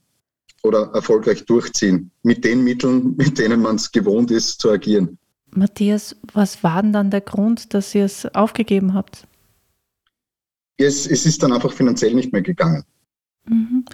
oder 0.62 0.90
erfolgreich 0.94 1.44
durchziehen. 1.44 2.10
Mit 2.22 2.44
den 2.44 2.64
Mitteln, 2.64 3.14
mit 3.18 3.38
denen 3.38 3.60
man 3.60 3.76
es 3.76 3.92
gewohnt 3.92 4.30
ist 4.30 4.60
zu 4.60 4.70
agieren. 4.70 5.18
Matthias, 5.50 6.16
was 6.32 6.62
war 6.62 6.82
denn 6.82 6.92
dann 6.92 7.10
der 7.10 7.20
Grund, 7.20 7.72
dass 7.72 7.94
ihr 7.94 8.04
es 8.04 8.26
aufgegeben 8.34 8.94
habt? 8.94 9.26
Es, 10.78 11.06
es 11.06 11.26
ist 11.26 11.42
dann 11.42 11.52
einfach 11.52 11.72
finanziell 11.72 12.14
nicht 12.14 12.32
mehr 12.32 12.42
gegangen. 12.42 12.84
Mhm. 13.48 13.84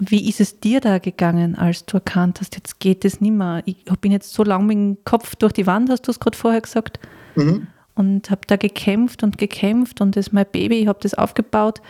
Wie 0.00 0.28
ist 0.28 0.40
es 0.40 0.60
dir 0.60 0.80
da 0.80 0.98
gegangen, 0.98 1.56
als 1.56 1.84
du 1.84 1.96
erkannt 1.96 2.40
hast, 2.40 2.54
jetzt 2.54 2.78
geht 2.78 3.04
es 3.04 3.20
nicht 3.20 3.32
mehr? 3.32 3.62
Ich 3.64 3.84
bin 4.00 4.12
jetzt 4.12 4.32
so 4.32 4.44
lange 4.44 4.64
mit 4.64 4.76
dem 4.76 5.04
Kopf 5.04 5.34
durch 5.36 5.52
die 5.52 5.66
Wand, 5.66 5.90
hast 5.90 6.06
du 6.06 6.10
es 6.10 6.20
gerade 6.20 6.36
vorher 6.36 6.60
gesagt, 6.60 7.00
mhm. 7.34 7.66
und 7.94 8.30
habe 8.30 8.42
da 8.46 8.56
gekämpft 8.56 9.22
und 9.22 9.38
gekämpft 9.38 10.00
und 10.00 10.16
das 10.16 10.28
ist 10.28 10.32
mein 10.32 10.46
Baby, 10.50 10.76
ich 10.78 10.86
habe 10.86 11.00
das 11.02 11.14
aufgebaut 11.14 11.80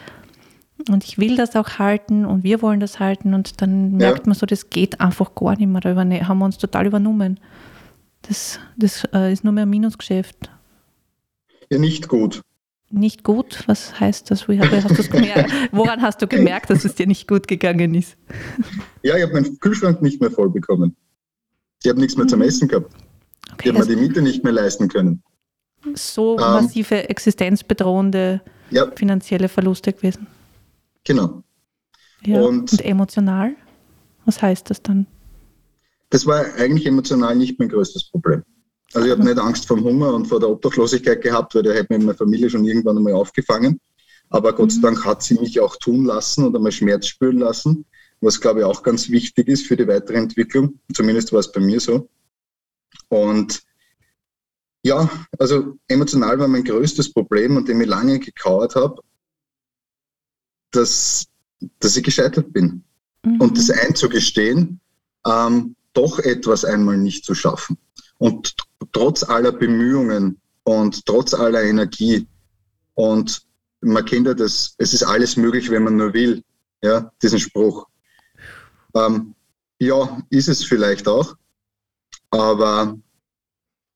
und 0.88 1.04
ich 1.04 1.18
will 1.18 1.36
das 1.36 1.56
auch 1.56 1.78
halten 1.78 2.24
und 2.24 2.44
wir 2.44 2.62
wollen 2.62 2.80
das 2.80 2.98
halten 2.98 3.34
und 3.34 3.60
dann 3.60 3.92
merkt 3.92 4.26
man 4.26 4.34
so, 4.34 4.46
das 4.46 4.70
geht 4.70 5.00
einfach 5.00 5.34
gar 5.34 5.56
nicht 5.56 5.66
mehr. 5.66 5.80
Da 5.80 5.94
haben 5.94 6.38
wir 6.38 6.44
uns 6.44 6.58
total 6.58 6.86
übernommen. 6.86 7.40
Das, 8.22 8.58
das 8.76 9.04
äh, 9.12 9.32
ist 9.32 9.44
nur 9.44 9.52
mehr 9.52 9.64
ein 9.64 9.70
Minusgeschäft. 9.70 10.50
Ja, 11.70 11.78
nicht 11.78 12.08
gut. 12.08 12.42
Nicht 12.90 13.22
gut? 13.22 13.64
Was 13.66 14.00
heißt 14.00 14.30
das? 14.30 14.48
Hast? 14.48 14.50
Woran 15.72 16.00
hast 16.00 16.22
du 16.22 16.26
gemerkt, 16.26 16.70
dass 16.70 16.84
es 16.84 16.94
dir 16.94 17.06
nicht 17.06 17.28
gut 17.28 17.46
gegangen 17.46 17.94
ist? 17.94 18.16
Ja, 19.02 19.16
ich 19.16 19.22
habe 19.22 19.34
meinen 19.34 19.58
Kühlschrank 19.60 20.00
nicht 20.00 20.20
mehr 20.20 20.30
voll 20.30 20.48
bekommen. 20.48 20.96
Ich 21.82 21.88
habe 21.88 22.00
nichts 22.00 22.16
mehr 22.16 22.26
zum 22.26 22.40
mhm. 22.40 22.46
Essen 22.46 22.68
gehabt. 22.68 22.92
Okay, 23.52 23.68
ich 23.68 23.68
habe 23.68 23.78
also 23.78 23.90
mir 23.90 23.96
die 23.96 24.02
Miete 24.02 24.22
nicht 24.22 24.42
mehr 24.42 24.52
leisten 24.52 24.88
können. 24.88 25.22
So 25.94 26.38
ähm, 26.38 26.44
massive 26.44 27.08
existenzbedrohende 27.08 28.40
ja. 28.70 28.90
finanzielle 28.96 29.48
Verluste 29.48 29.92
gewesen. 29.92 30.26
Genau. 31.04 31.42
Ja, 32.24 32.40
und, 32.40 32.72
und 32.72 32.84
emotional? 32.84 33.54
Was 34.24 34.42
heißt 34.42 34.70
das 34.70 34.82
dann? 34.82 35.06
Das 36.10 36.26
war 36.26 36.44
eigentlich 36.56 36.86
emotional 36.86 37.36
nicht 37.36 37.58
mein 37.58 37.68
größtes 37.68 38.10
Problem. 38.10 38.42
Also 38.94 39.06
ich 39.06 39.12
habe 39.12 39.24
nicht 39.24 39.38
Angst 39.38 39.66
vor 39.66 39.76
dem 39.76 39.84
Hunger 39.84 40.14
und 40.14 40.26
vor 40.26 40.40
der 40.40 40.48
Obdachlosigkeit 40.48 41.20
gehabt, 41.20 41.54
weil 41.54 41.62
da 41.62 41.72
hätte 41.72 41.92
mir 41.92 41.98
meine 41.98 42.16
Familie 42.16 42.48
schon 42.48 42.64
irgendwann 42.64 42.96
einmal 42.96 43.12
aufgefangen. 43.12 43.80
Aber 44.30 44.52
Gott 44.54 44.72
sei 44.72 44.78
mhm. 44.78 44.82
Dank 44.82 45.04
hat 45.04 45.22
sie 45.22 45.34
mich 45.34 45.60
auch 45.60 45.76
tun 45.76 46.04
lassen 46.04 46.44
und 46.44 46.56
einmal 46.56 46.72
Schmerz 46.72 47.06
spüren 47.06 47.38
lassen, 47.38 47.84
was 48.20 48.40
glaube 48.40 48.60
ich 48.60 48.64
auch 48.64 48.82
ganz 48.82 49.10
wichtig 49.10 49.48
ist 49.48 49.66
für 49.66 49.76
die 49.76 49.86
weitere 49.86 50.16
Entwicklung. 50.16 50.78
Zumindest 50.92 51.32
war 51.32 51.40
es 51.40 51.52
bei 51.52 51.60
mir 51.60 51.80
so. 51.80 52.08
Und 53.08 53.62
ja, 54.82 55.10
also 55.38 55.76
emotional 55.88 56.38
war 56.38 56.48
mein 56.48 56.64
größtes 56.64 57.12
Problem, 57.12 57.56
an 57.56 57.64
dem 57.64 57.80
ich 57.80 57.88
lange 57.88 58.18
gekauert 58.18 58.74
habe, 58.74 59.02
dass, 60.70 61.26
dass 61.80 61.96
ich 61.96 62.04
gescheitert 62.04 62.52
bin. 62.52 62.84
Mhm. 63.24 63.40
Und 63.40 63.58
das 63.58 63.70
einzugestehen, 63.70 64.80
ähm, 65.26 65.76
doch 65.92 66.18
etwas 66.20 66.64
einmal 66.64 66.96
nicht 66.96 67.24
zu 67.24 67.34
schaffen. 67.34 67.76
Und 68.18 68.54
trotz 68.92 69.22
aller 69.22 69.52
Bemühungen 69.52 70.40
und 70.64 71.06
trotz 71.06 71.34
aller 71.34 71.62
Energie 71.62 72.26
und 72.94 73.42
man 73.80 74.04
kennt 74.04 74.26
ja 74.26 74.34
das, 74.34 74.74
es 74.78 74.92
ist 74.92 75.04
alles 75.04 75.36
möglich, 75.36 75.70
wenn 75.70 75.84
man 75.84 75.96
nur 75.96 76.12
will, 76.12 76.42
ja, 76.82 77.12
diesen 77.22 77.38
Spruch. 77.38 77.86
Ähm, 78.94 79.34
ja, 79.78 80.20
ist 80.30 80.48
es 80.48 80.64
vielleicht 80.64 81.06
auch, 81.06 81.36
aber 82.30 82.98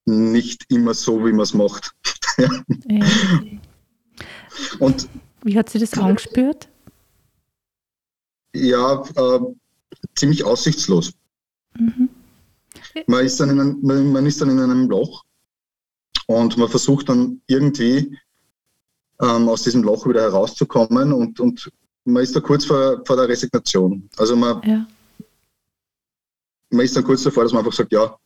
nicht 0.05 0.63
immer 0.69 0.93
so, 0.93 1.25
wie 1.25 1.33
man 1.33 1.41
es 1.41 1.53
macht. 1.53 1.91
Und 4.79 5.09
wie 5.43 5.57
hat 5.57 5.69
sie 5.69 5.79
das 5.79 5.93
angespürt? 5.97 6.69
Ja, 8.55 9.03
äh, 9.15 9.39
ziemlich 10.15 10.43
aussichtslos. 10.43 11.11
Mhm. 11.77 12.09
Man, 13.07 13.25
ist 13.25 13.39
dann 13.39 13.49
in 13.49 13.59
ein, 13.59 14.11
man 14.11 14.25
ist 14.25 14.41
dann 14.41 14.49
in 14.49 14.59
einem 14.59 14.89
Loch 14.89 15.23
und 16.27 16.57
man 16.57 16.69
versucht 16.69 17.09
dann 17.09 17.41
irgendwie 17.47 18.17
ähm, 19.21 19.49
aus 19.49 19.63
diesem 19.63 19.83
Loch 19.83 20.07
wieder 20.07 20.21
herauszukommen 20.21 21.13
und, 21.13 21.39
und 21.39 21.71
man 22.05 22.23
ist 22.23 22.35
da 22.35 22.39
kurz 22.39 22.65
vor, 22.65 23.03
vor 23.05 23.15
der 23.15 23.27
Resignation. 23.27 24.09
Also 24.17 24.35
man, 24.35 24.61
ja. 24.63 24.87
man 26.69 26.85
ist 26.85 26.95
dann 26.95 27.03
kurz 27.03 27.23
davor, 27.23 27.43
dass 27.43 27.53
man 27.53 27.59
einfach 27.59 27.75
sagt, 27.75 27.91
ja, 27.91 28.17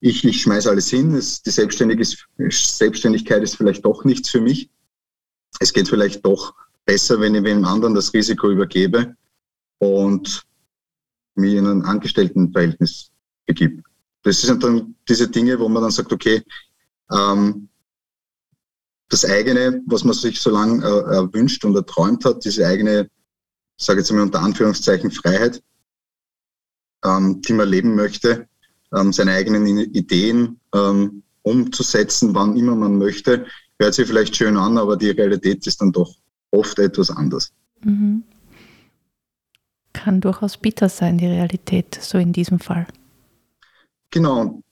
ich, 0.00 0.24
ich 0.24 0.42
schmeiße 0.42 0.68
alles 0.68 0.90
hin, 0.90 1.14
es, 1.14 1.42
die 1.42 1.50
ist, 1.50 2.26
Selbstständigkeit 2.78 3.42
ist 3.42 3.56
vielleicht 3.56 3.84
doch 3.84 4.04
nichts 4.04 4.30
für 4.30 4.40
mich. 4.40 4.68
Es 5.60 5.72
geht 5.72 5.88
vielleicht 5.88 6.24
doch 6.26 6.54
besser, 6.84 7.20
wenn 7.20 7.36
ich 7.36 7.44
wem 7.44 7.64
anderen 7.64 7.94
das 7.94 8.12
Risiko 8.12 8.50
übergebe 8.50 9.14
und 9.78 10.44
mich 11.36 11.54
in 11.54 11.66
ein 11.66 11.82
Angestelltenverhältnis 11.82 13.11
begibt. 13.46 13.84
Das 14.22 14.40
sind 14.40 14.62
dann 14.62 14.94
diese 15.08 15.28
Dinge, 15.28 15.58
wo 15.58 15.68
man 15.68 15.82
dann 15.82 15.90
sagt, 15.90 16.12
okay, 16.12 16.42
ähm, 17.10 17.68
das 19.08 19.24
eigene, 19.24 19.82
was 19.86 20.04
man 20.04 20.14
sich 20.14 20.40
so 20.40 20.50
lange 20.50 20.84
äh, 20.84 21.14
erwünscht 21.14 21.64
und 21.64 21.76
erträumt 21.76 22.24
hat, 22.24 22.44
diese 22.44 22.66
eigene, 22.66 23.10
sage 23.76 24.00
ich 24.00 24.06
jetzt 24.06 24.12
mal 24.12 24.22
unter 24.22 24.40
Anführungszeichen, 24.40 25.10
Freiheit, 25.10 25.62
ähm, 27.04 27.42
die 27.42 27.52
man 27.52 27.68
leben 27.68 27.94
möchte, 27.94 28.48
ähm, 28.94 29.12
seine 29.12 29.32
eigenen 29.32 29.66
Ideen 29.66 30.60
ähm, 30.74 31.22
umzusetzen, 31.42 32.34
wann 32.34 32.56
immer 32.56 32.74
man 32.74 32.96
möchte, 32.96 33.46
hört 33.78 33.94
sich 33.94 34.06
vielleicht 34.06 34.36
schön 34.36 34.56
an, 34.56 34.78
aber 34.78 34.96
die 34.96 35.10
Realität 35.10 35.66
ist 35.66 35.80
dann 35.80 35.92
doch 35.92 36.14
oft 36.50 36.78
etwas 36.78 37.10
anders. 37.10 37.52
Mhm. 37.82 38.22
Kann 39.92 40.20
durchaus 40.20 40.56
bitter 40.56 40.88
sein, 40.88 41.18
die 41.18 41.26
Realität, 41.26 41.98
so 42.00 42.16
in 42.16 42.32
diesem 42.32 42.60
Fall. 42.60 42.86
Genau. 44.12 44.62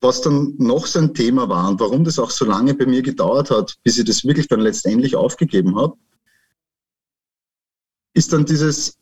Was 0.00 0.22
dann 0.22 0.54
noch 0.58 0.86
so 0.86 0.98
ein 0.98 1.14
Thema 1.14 1.48
war 1.48 1.68
und 1.68 1.80
warum 1.80 2.04
das 2.04 2.18
auch 2.18 2.30
so 2.30 2.44
lange 2.44 2.74
bei 2.74 2.86
mir 2.86 3.02
gedauert 3.02 3.50
hat, 3.50 3.76
bis 3.82 3.98
ich 3.98 4.04
das 4.04 4.24
wirklich 4.24 4.48
dann 4.48 4.60
letztendlich 4.60 5.14
aufgegeben 5.16 5.76
habe, 5.76 5.96
ist 8.14 8.32
dann 8.32 8.44
dieses, 8.44 8.96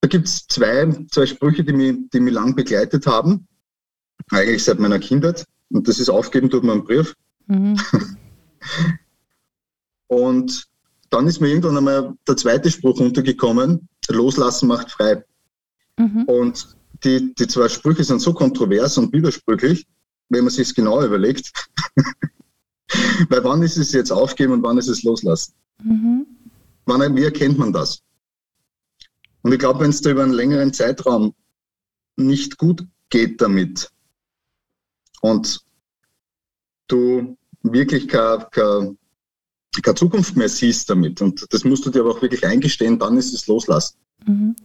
da 0.00 0.08
gibt 0.08 0.26
es 0.26 0.46
zwei, 0.46 1.04
zwei 1.10 1.26
Sprüche, 1.26 1.64
die 1.64 1.72
mich, 1.72 1.96
die 2.12 2.20
mich 2.20 2.34
lang 2.34 2.54
begleitet 2.54 3.06
haben, 3.06 3.46
eigentlich 4.30 4.64
seit 4.64 4.78
meiner 4.78 4.98
Kindheit. 4.98 5.46
Und 5.70 5.86
das 5.86 5.98
ist 5.98 6.08
aufgeben 6.08 6.50
tut 6.50 6.64
man 6.64 6.78
einen 6.78 6.84
Brief. 6.84 7.14
Mhm. 7.46 7.78
und 10.08 10.66
dann 11.10 11.26
ist 11.26 11.40
mir 11.40 11.48
irgendwann 11.48 11.76
einmal 11.76 12.14
der 12.26 12.36
zweite 12.36 12.70
Spruch 12.70 13.00
untergekommen, 13.00 13.88
loslassen 14.08 14.68
macht 14.68 14.90
frei. 14.90 15.24
Mhm. 15.98 16.22
Und 16.24 16.75
die, 17.04 17.34
die 17.34 17.46
zwei 17.46 17.68
Sprüche 17.68 18.04
sind 18.04 18.20
so 18.20 18.32
kontrovers 18.32 18.98
und 18.98 19.12
widersprüchlich, 19.12 19.86
wenn 20.28 20.44
man 20.44 20.50
sich 20.50 20.68
es 20.68 20.74
genau 20.74 21.02
überlegt. 21.02 21.52
Weil 23.28 23.44
wann 23.44 23.62
ist 23.62 23.76
es 23.76 23.92
jetzt 23.92 24.12
aufgeben 24.12 24.52
und 24.52 24.62
wann 24.62 24.78
ist 24.78 24.88
es 24.88 25.02
loslassen? 25.02 25.54
Mhm. 25.82 26.26
Wann, 26.84 27.16
wie 27.16 27.24
erkennt 27.24 27.58
man 27.58 27.72
das? 27.72 28.02
Und 29.42 29.52
ich 29.52 29.58
glaube, 29.58 29.80
wenn 29.80 29.90
es 29.90 30.00
da 30.00 30.10
über 30.10 30.22
einen 30.22 30.32
längeren 30.32 30.72
Zeitraum 30.72 31.34
nicht 32.16 32.58
gut 32.58 32.86
geht 33.10 33.40
damit 33.40 33.90
und 35.20 35.60
du 36.88 37.36
wirklich 37.62 38.08
keine, 38.08 38.48
keine, 38.50 38.96
keine 39.82 39.94
Zukunft 39.94 40.36
mehr 40.36 40.48
siehst 40.48 40.88
damit, 40.90 41.20
und 41.20 41.46
das 41.50 41.64
musst 41.64 41.84
du 41.84 41.90
dir 41.90 42.00
aber 42.00 42.12
auch 42.12 42.22
wirklich 42.22 42.46
eingestehen, 42.46 42.98
dann 42.98 43.16
ist 43.18 43.34
es 43.34 43.46
loslassen. 43.46 43.98
Mhm. 44.24 44.56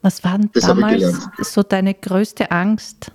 Was 0.00 0.24
war 0.24 0.38
denn 0.38 0.50
das 0.52 0.64
damals 0.64 1.28
so 1.40 1.62
deine 1.62 1.94
größte 1.94 2.50
Angst? 2.50 3.12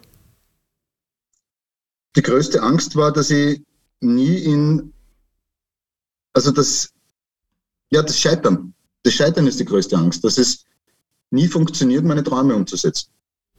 Die 2.16 2.22
größte 2.22 2.62
Angst 2.62 2.96
war, 2.96 3.12
dass 3.12 3.30
ich 3.30 3.62
nie 4.02 4.38
in, 4.38 4.94
also 6.34 6.52
das, 6.52 6.92
ja, 7.90 8.02
das 8.02 8.20
Scheitern. 8.20 8.74
Das 9.04 9.14
Scheitern 9.14 9.48
ist 9.48 9.60
die 9.60 9.66
größte 9.66 9.98
Angst, 9.98 10.24
dass 10.24 10.38
es 10.38 10.66
nie 11.30 11.48
funktioniert, 11.48 12.04
meine 12.04 12.24
Träume 12.24 12.56
umzusetzen. 12.56 13.12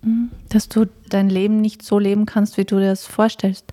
Mhm. 0.02 0.30
Dass 0.48 0.68
du 0.68 0.86
dein 1.08 1.28
Leben 1.28 1.60
nicht 1.60 1.82
so 1.82 1.98
leben 1.98 2.26
kannst, 2.26 2.56
wie 2.56 2.64
du 2.64 2.78
dir 2.78 2.90
das 2.90 3.04
vorstellst. 3.04 3.64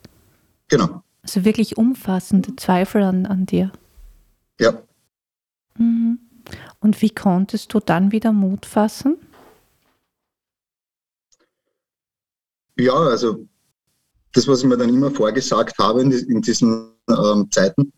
Genau. 0.68 1.04
Also 1.22 1.46
wirklich 1.46 1.78
umfassende 1.78 2.56
Zweifel 2.56 3.04
an, 3.04 3.26
an 3.26 3.46
dir. 3.46 3.72
Ja. 4.60 4.82
Mhm. 5.78 6.20
Und 6.86 7.02
wie 7.02 7.10
konntest 7.10 7.74
du 7.74 7.80
dann 7.80 8.12
wieder 8.12 8.32
Mut 8.32 8.64
fassen? 8.64 9.18
Ja, 12.78 12.94
also 12.94 13.48
das, 14.34 14.48
was 14.48 14.60
ich 14.60 14.68
mir 14.68 14.78
dann 14.78 14.90
immer 14.90 15.10
vorgesagt 15.10 15.80
habe 15.80 16.04
in, 16.04 16.12
in 16.12 16.42
diesen 16.44 16.92
ähm, 17.10 17.50
Zeiten, 17.50 17.92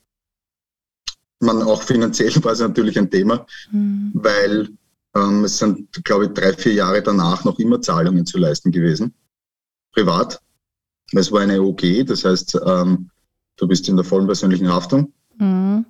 man 1.41 1.61
auch 1.63 1.83
finanziell 1.83 2.33
war 2.45 2.53
es 2.53 2.61
natürlich 2.61 2.97
ein 2.97 3.11
Thema, 3.11 3.45
mhm. 3.71 4.11
weil 4.13 4.69
ähm, 5.15 5.43
es 5.43 5.57
sind, 5.57 5.91
glaube 6.05 6.27
ich, 6.27 6.31
drei, 6.31 6.53
vier 6.53 6.75
Jahre 6.75 7.03
danach 7.03 7.43
noch 7.43 7.59
immer 7.59 7.81
Zahlungen 7.81 8.25
zu 8.25 8.37
leisten 8.37 8.71
gewesen, 8.71 9.13
privat. 9.91 10.41
Es 11.11 11.29
war 11.29 11.41
eine 11.41 11.61
OG, 11.61 12.05
das 12.05 12.23
heißt, 12.23 12.57
ähm, 12.65 13.09
du 13.57 13.67
bist 13.67 13.89
in 13.89 13.97
der 13.97 14.05
vollen 14.05 14.27
persönlichen 14.27 14.71
Haftung. 14.71 15.11
Mhm. 15.39 15.85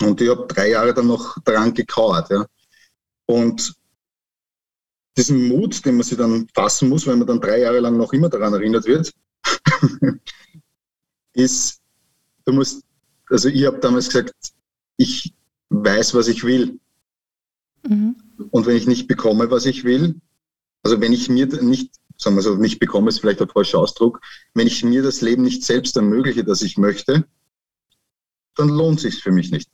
Und 0.00 0.20
ich 0.20 0.28
habe 0.28 0.46
drei 0.46 0.70
Jahre 0.70 0.94
dann 0.94 1.06
noch 1.06 1.36
daran 1.44 1.74
gekauert. 1.74 2.30
Ja. 2.30 2.46
Und 3.26 3.74
diesen 5.16 5.48
Mut, 5.48 5.84
den 5.84 5.96
man 5.96 6.04
sich 6.04 6.16
dann 6.16 6.48
fassen 6.54 6.88
muss, 6.88 7.06
wenn 7.06 7.18
man 7.18 7.26
dann 7.26 7.40
drei 7.40 7.60
Jahre 7.60 7.80
lang 7.80 7.96
noch 7.96 8.12
immer 8.12 8.28
daran 8.28 8.54
erinnert 8.54 8.86
wird, 8.86 9.12
ist, 11.32 11.80
du 12.44 12.52
musst, 12.52 12.84
also 13.28 13.48
ich 13.48 13.66
habe 13.66 13.78
damals 13.78 14.06
gesagt, 14.06 14.32
ich 14.96 15.34
weiß, 15.70 16.14
was 16.14 16.28
ich 16.28 16.44
will. 16.44 16.78
Mhm. 17.86 18.16
Und 18.50 18.66
wenn 18.66 18.76
ich 18.76 18.86
nicht 18.86 19.08
bekomme, 19.08 19.50
was 19.50 19.66
ich 19.66 19.84
will, 19.84 20.20
also 20.82 21.00
wenn 21.00 21.12
ich 21.12 21.28
mir 21.28 21.46
nicht, 21.46 21.94
sagen 22.16 22.36
wir 22.36 22.42
so, 22.42 22.54
nicht 22.54 22.78
bekomme, 22.78 23.08
ist 23.08 23.20
vielleicht 23.20 23.42
ein 23.42 23.48
falscher 23.48 23.78
Ausdruck, 23.78 24.20
wenn 24.54 24.66
ich 24.66 24.84
mir 24.84 25.02
das 25.02 25.20
Leben 25.20 25.42
nicht 25.42 25.64
selbst 25.64 25.96
ermögliche, 25.96 26.44
das 26.44 26.62
ich 26.62 26.78
möchte, 26.78 27.26
dann 28.54 28.68
lohnt 28.68 29.00
sich 29.00 29.22
für 29.22 29.32
mich 29.32 29.50
nicht. 29.50 29.68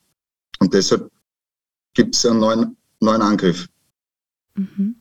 Und 0.59 0.75
deshalb 0.75 1.11
gibt 1.95 2.15
es 2.15 2.27
einen 2.27 2.41
neuen, 2.41 2.77
neuen 3.01 3.23
Angriff. 3.23 3.69
Mhm. 4.55 4.97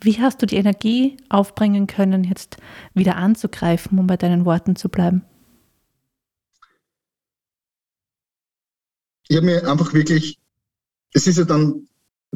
Wie 0.00 0.20
hast 0.20 0.42
du 0.42 0.46
die 0.46 0.56
Energie 0.56 1.16
aufbringen 1.28 1.86
können, 1.86 2.24
jetzt 2.24 2.56
wieder 2.94 3.16
anzugreifen, 3.16 3.98
um 3.98 4.06
bei 4.06 4.16
deinen 4.16 4.44
Worten 4.44 4.76
zu 4.76 4.88
bleiben? 4.88 5.24
Ich 9.28 9.36
habe 9.36 9.46
mir 9.46 9.68
einfach 9.68 9.92
wirklich, 9.92 10.38
es 11.12 11.26
ist 11.26 11.38
ja 11.38 11.44
dann 11.44 11.88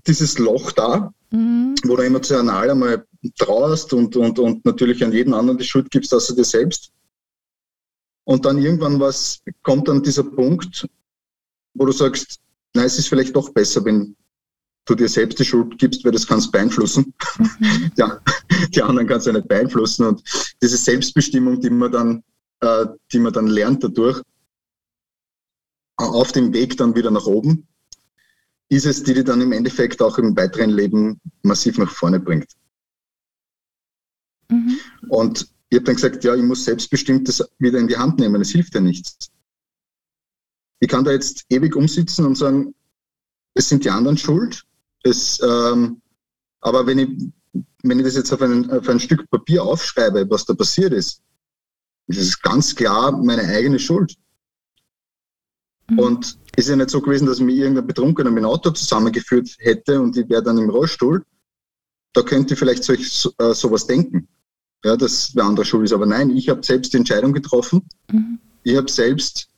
dieses 0.06 0.38
Loch 0.38 0.72
da, 0.72 1.12
mhm. 1.30 1.74
wo 1.84 1.96
du 1.96 2.02
emotional 2.02 2.70
einmal 2.70 3.06
trauerst 3.36 3.92
und, 3.92 4.16
und, 4.16 4.38
und 4.38 4.64
natürlich 4.64 5.04
an 5.04 5.12
jeden 5.12 5.34
anderen 5.34 5.58
die 5.58 5.64
Schuld 5.64 5.90
gibst, 5.90 6.14
außer 6.14 6.34
dir 6.34 6.44
selbst. 6.44 6.92
Und 8.24 8.44
dann 8.44 8.58
irgendwann 8.58 9.00
was, 9.00 9.42
kommt 9.62 9.88
dann 9.88 10.02
dieser 10.02 10.24
Punkt, 10.24 10.86
wo 11.74 11.84
du 11.84 11.92
sagst, 11.92 12.40
na, 12.74 12.84
es 12.84 12.98
ist 12.98 13.08
vielleicht 13.08 13.34
doch 13.34 13.50
besser, 13.50 13.84
wenn 13.84 14.16
du 14.86 14.94
dir 14.94 15.08
selbst 15.08 15.38
die 15.38 15.44
Schuld 15.44 15.78
gibst, 15.78 16.04
weil 16.04 16.12
das 16.12 16.26
kannst 16.26 16.52
beeinflussen. 16.52 17.14
Mhm. 17.38 17.92
ja, 17.96 18.20
die 18.74 18.82
anderen 18.82 19.08
kannst 19.08 19.26
du 19.26 19.32
nicht 19.32 19.48
beeinflussen. 19.48 20.06
Und 20.06 20.22
diese 20.62 20.76
Selbstbestimmung, 20.76 21.60
die 21.60 21.70
man 21.70 21.92
dann, 21.92 22.24
äh, 22.60 22.86
die 23.12 23.18
man 23.18 23.32
dann 23.32 23.46
lernt 23.46 23.82
dadurch, 23.84 24.20
auf 25.96 26.32
dem 26.32 26.52
Weg 26.52 26.76
dann 26.76 26.94
wieder 26.94 27.10
nach 27.10 27.26
oben, 27.26 27.66
ist 28.68 28.86
es, 28.86 29.02
die 29.02 29.14
die 29.14 29.24
dann 29.24 29.40
im 29.40 29.52
Endeffekt 29.52 30.00
auch 30.00 30.16
im 30.18 30.36
weiteren 30.36 30.70
Leben 30.70 31.20
massiv 31.42 31.76
nach 31.76 31.90
vorne 31.90 32.20
bringt. 32.20 32.52
Mhm. 34.48 34.78
Und 35.08 35.48
ich 35.68 35.76
habe 35.76 35.84
dann 35.84 35.96
gesagt, 35.96 36.24
ja, 36.24 36.34
ich 36.34 36.42
muss 36.42 36.64
selbstbestimmt 36.64 37.28
das 37.28 37.42
wieder 37.58 37.78
in 37.78 37.88
die 37.88 37.96
Hand 37.96 38.18
nehmen, 38.18 38.40
es 38.40 38.50
hilft 38.50 38.74
ja 38.74 38.80
nichts. 38.80 39.30
Ich 40.80 40.88
kann 40.88 41.04
da 41.04 41.12
jetzt 41.12 41.44
ewig 41.50 41.76
umsitzen 41.76 42.24
und 42.26 42.36
sagen, 42.36 42.74
es 43.54 43.68
sind 43.68 43.84
die 43.84 43.90
anderen 43.90 44.16
schuld. 44.16 44.64
Es, 45.02 45.40
ähm, 45.42 46.00
aber 46.60 46.86
wenn 46.86 46.98
ich, 46.98 47.62
wenn 47.82 47.98
ich 47.98 48.04
das 48.04 48.16
jetzt 48.16 48.32
auf, 48.32 48.42
einen, 48.42 48.70
auf 48.70 48.88
ein 48.88 49.00
Stück 49.00 49.28
Papier 49.30 49.62
aufschreibe, 49.62 50.28
was 50.30 50.44
da 50.44 50.54
passiert 50.54 50.92
ist, 50.92 51.22
ist 52.06 52.18
es 52.18 52.40
ganz 52.40 52.74
klar 52.74 53.12
meine 53.12 53.42
eigene 53.42 53.78
Schuld. 53.78 54.14
Mhm. 55.88 55.98
Und 55.98 56.38
ist 56.56 56.68
ja 56.68 56.76
nicht 56.76 56.90
so 56.90 57.00
gewesen, 57.00 57.26
dass 57.26 57.40
mich 57.40 57.56
irgendein 57.56 57.86
Betrunkener 57.86 58.30
mit 58.30 58.42
dem 58.42 58.48
Auto 58.48 58.70
zusammengeführt 58.70 59.56
hätte 59.58 60.00
und 60.00 60.16
ich 60.16 60.28
wäre 60.28 60.42
dann 60.42 60.58
im 60.58 60.70
Rollstuhl. 60.70 61.24
Da 62.12 62.22
könnte 62.22 62.54
ich 62.54 62.58
vielleicht 62.58 62.84
so, 62.84 62.92
äh, 62.92 63.54
sowas 63.54 63.86
denken. 63.86 64.28
Ja, 64.84 64.96
dass 64.96 65.34
wer 65.34 65.44
andere 65.44 65.66
schuld 65.66 65.84
ist. 65.84 65.92
Aber 65.92 66.06
nein, 66.06 66.30
ich 66.30 66.48
habe 66.48 66.62
selbst 66.62 66.92
die 66.92 66.96
Entscheidung 66.96 67.32
getroffen. 67.32 67.86
Mhm. 68.10 68.38
Ich 68.62 68.76
habe 68.76 68.90
selbst 68.90 69.49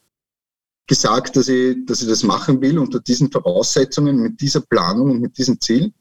gesagt, 0.86 1.36
dass 1.36 1.48
ich, 1.48 1.76
dass 1.86 2.02
ich 2.02 2.08
das 2.08 2.22
machen 2.22 2.60
will 2.60 2.78
unter 2.78 3.00
diesen 3.00 3.30
Voraussetzungen, 3.30 4.16
mit 4.20 4.40
dieser 4.40 4.60
Planung 4.60 5.10
und 5.10 5.20
mit 5.20 5.38
diesem 5.38 5.60
Ziel 5.60 5.92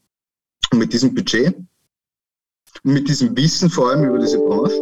und 0.72 0.80
mit 0.80 0.94
diesem 0.94 1.14
Budget 1.14 1.56
und 2.84 2.94
mit 2.94 3.08
diesem 3.08 3.36
Wissen 3.36 3.70
vor 3.70 3.90
allem 3.90 4.06
über 4.06 4.20
diese 4.20 4.40
Branche. 4.40 4.79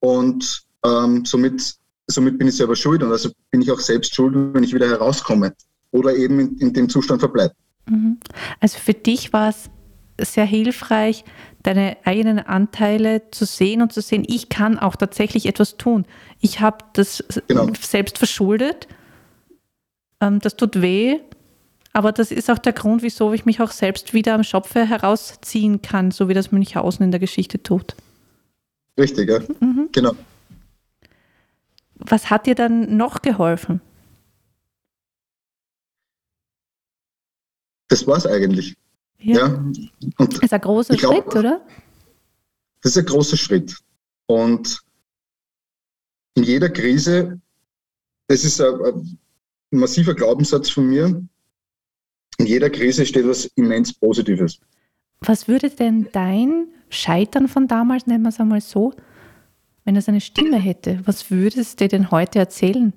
Und 0.00 0.64
ähm, 0.84 1.24
somit, 1.24 1.76
somit 2.06 2.38
bin 2.38 2.48
ich 2.48 2.56
selber 2.56 2.76
schuld 2.76 3.02
und 3.02 3.10
also 3.10 3.30
bin 3.50 3.60
ich 3.60 3.70
auch 3.70 3.80
selbst 3.80 4.14
schuld, 4.14 4.34
wenn 4.54 4.62
ich 4.62 4.74
wieder 4.74 4.88
herauskomme 4.88 5.54
oder 5.90 6.14
eben 6.14 6.40
in, 6.40 6.56
in 6.58 6.72
dem 6.72 6.88
Zustand 6.88 7.20
verbleibe. 7.20 7.54
Mhm. 7.86 8.18
Also 8.60 8.78
für 8.78 8.94
dich 8.94 9.32
war 9.32 9.50
es 9.50 9.68
sehr 10.24 10.44
hilfreich, 10.44 11.24
deine 11.62 11.96
eigenen 12.04 12.38
Anteile 12.38 13.30
zu 13.30 13.44
sehen 13.44 13.82
und 13.82 13.92
zu 13.92 14.00
sehen, 14.00 14.24
ich 14.26 14.48
kann 14.48 14.78
auch 14.78 14.96
tatsächlich 14.96 15.46
etwas 15.46 15.76
tun. 15.76 16.06
Ich 16.40 16.60
habe 16.60 16.78
das 16.94 17.24
genau. 17.48 17.68
selbst 17.80 18.18
verschuldet. 18.18 18.88
Ähm, 20.20 20.40
das 20.40 20.56
tut 20.56 20.80
weh, 20.80 21.18
aber 21.92 22.12
das 22.12 22.30
ist 22.30 22.50
auch 22.50 22.58
der 22.58 22.72
Grund, 22.72 23.02
wieso 23.02 23.32
ich 23.32 23.44
mich 23.44 23.60
auch 23.60 23.72
selbst 23.72 24.14
wieder 24.14 24.34
am 24.34 24.44
Schopfe 24.44 24.86
herausziehen 24.86 25.82
kann, 25.82 26.10
so 26.10 26.28
wie 26.28 26.34
das 26.34 26.52
Münchhausen 26.52 27.04
in 27.04 27.10
der 27.10 27.20
Geschichte 27.20 27.62
tut. 27.62 27.96
Richtig, 28.98 29.28
ja. 29.28 29.40
Mhm. 29.60 29.88
Genau. 29.92 30.12
Was 31.96 32.30
hat 32.30 32.46
dir 32.46 32.54
dann 32.54 32.96
noch 32.96 33.22
geholfen? 33.22 33.80
Das 37.88 38.06
war 38.06 38.16
es 38.16 38.26
eigentlich. 38.26 38.76
Ja. 39.20 39.36
ja. 39.36 39.54
Und 40.18 40.34
das 40.34 40.38
ist 40.38 40.52
ein 40.52 40.60
großer 40.60 40.96
glaub, 40.96 41.14
Schritt, 41.14 41.36
oder? 41.36 41.66
Das 42.82 42.92
ist 42.92 42.98
ein 42.98 43.06
großer 43.06 43.36
Schritt. 43.36 43.76
Und 44.26 44.80
in 46.34 46.44
jeder 46.44 46.70
Krise, 46.70 47.40
das 48.28 48.44
ist 48.44 48.60
ein, 48.60 48.74
ein 49.72 49.78
massiver 49.78 50.14
Glaubenssatz 50.14 50.70
von 50.70 50.86
mir, 50.86 51.22
in 52.38 52.46
jeder 52.46 52.70
Krise 52.70 53.04
steht 53.04 53.26
was 53.26 53.44
immens 53.56 53.92
Positives. 53.92 54.60
Was 55.20 55.48
würde 55.48 55.68
denn 55.68 56.08
dein 56.12 56.68
Scheitern 56.88 57.48
von 57.48 57.68
damals, 57.68 58.06
nennen 58.06 58.22
wir 58.22 58.30
es 58.30 58.40
einmal 58.40 58.62
so, 58.62 58.94
wenn 59.84 59.96
es 59.96 60.08
eine 60.08 60.20
Stimme 60.20 60.56
hätte, 60.56 61.00
was 61.04 61.30
würdest 61.30 61.80
du 61.80 61.84
dir 61.84 61.88
denn 61.88 62.10
heute 62.10 62.38
erzählen? 62.38 62.92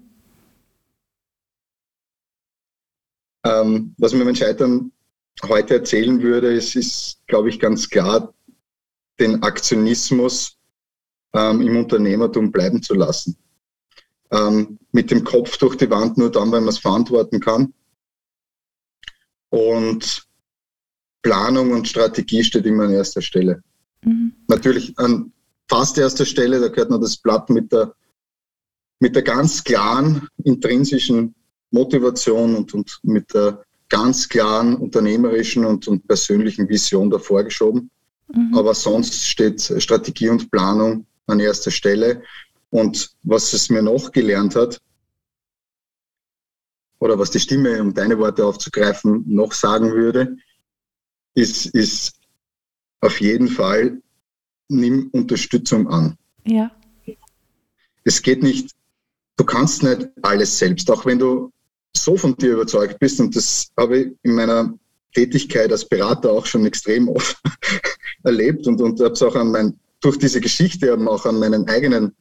Ähm, 3.45 3.93
was 3.97 4.13
mir 4.13 4.23
mein 4.23 4.35
Scheitern 4.35 4.91
heute 5.41 5.75
erzählen 5.75 6.21
würde, 6.21 6.55
es 6.55 6.75
ist, 6.75 7.19
glaube 7.27 7.49
ich, 7.49 7.59
ganz 7.59 7.89
klar, 7.89 8.33
den 9.19 9.43
Aktionismus 9.43 10.57
ähm, 11.33 11.61
im 11.61 11.77
Unternehmertum 11.77 12.51
bleiben 12.51 12.81
zu 12.81 12.93
lassen. 12.93 13.37
Ähm, 14.31 14.79
mit 14.91 15.11
dem 15.11 15.23
Kopf 15.23 15.57
durch 15.57 15.75
die 15.75 15.89
Wand 15.89 16.17
nur 16.17 16.31
dann, 16.31 16.51
wenn 16.51 16.63
man 16.63 16.69
es 16.69 16.79
verantworten 16.79 17.39
kann. 17.39 17.73
Und 19.49 20.27
Planung 21.21 21.71
und 21.71 21.87
Strategie 21.87 22.43
steht 22.43 22.65
immer 22.65 22.83
an 22.83 22.93
erster 22.93 23.21
Stelle. 23.21 23.63
Mhm. 24.03 24.33
Natürlich 24.47 24.97
an 24.97 25.31
fast 25.69 25.97
erster 25.97 26.25
Stelle, 26.25 26.59
da 26.59 26.67
gehört 26.67 26.89
noch 26.89 26.99
das 26.99 27.17
Blatt 27.17 27.49
mit 27.49 27.71
der, 27.71 27.95
mit 28.99 29.15
der 29.15 29.23
ganz 29.23 29.63
klaren 29.63 30.27
intrinsischen 30.43 31.35
Motivation 31.71 32.55
und, 32.55 32.73
und 32.73 32.99
mit 33.03 33.33
der 33.33 33.63
ganz 33.93 34.27
klaren 34.27 34.75
unternehmerischen 34.75 35.65
und, 35.65 35.87
und 35.87 36.07
persönlichen 36.07 36.67
Vision 36.67 37.11
davor 37.11 37.43
geschoben. 37.43 37.91
Mhm. 38.33 38.57
Aber 38.57 38.73
sonst 38.73 39.23
steht 39.27 39.61
Strategie 39.77 40.29
und 40.29 40.49
Planung 40.49 41.05
an 41.27 41.39
erster 41.39 41.69
Stelle. 41.69 42.23
Und 42.71 43.11
was 43.21 43.53
es 43.53 43.69
mir 43.69 43.83
noch 43.83 44.11
gelernt 44.11 44.55
hat, 44.55 44.81
oder 46.99 47.19
was 47.19 47.29
die 47.29 47.39
Stimme, 47.39 47.79
um 47.81 47.93
deine 47.93 48.17
Worte 48.17 48.43
aufzugreifen, 48.43 49.23
noch 49.27 49.51
sagen 49.51 49.91
würde, 49.91 50.37
ist, 51.35 51.67
ist 51.67 52.13
auf 53.01 53.21
jeden 53.21 53.47
Fall, 53.47 54.01
nimm 54.69 55.09
Unterstützung 55.11 55.87
an. 55.87 56.17
Ja. 56.47 56.71
Es 58.05 58.21
geht 58.23 58.41
nicht, 58.41 58.71
du 59.37 59.43
kannst 59.43 59.83
nicht 59.83 60.09
alles 60.23 60.57
selbst, 60.57 60.89
auch 60.89 61.05
wenn 61.05 61.19
du 61.19 61.52
so 61.95 62.17
von 62.17 62.35
dir 62.35 62.53
überzeugt 62.53 62.99
bist, 62.99 63.19
und 63.19 63.35
das 63.35 63.71
habe 63.77 63.97
ich 63.99 64.07
in 64.23 64.35
meiner 64.35 64.73
Tätigkeit 65.13 65.71
als 65.71 65.87
Berater 65.87 66.31
auch 66.31 66.45
schon 66.45 66.65
extrem 66.65 67.07
oft 67.07 67.41
erlebt 68.23 68.67
und, 68.67 68.81
und 68.81 68.99
habe 68.99 69.13
es 69.13 69.21
auch 69.21 69.35
an 69.35 69.51
mein, 69.51 69.79
durch 70.01 70.17
diese 70.17 70.41
Geschichte 70.41 70.87
eben 70.87 71.07
auch 71.07 71.25
an 71.25 71.39
meinem 71.39 71.65
eigenen 71.65 72.15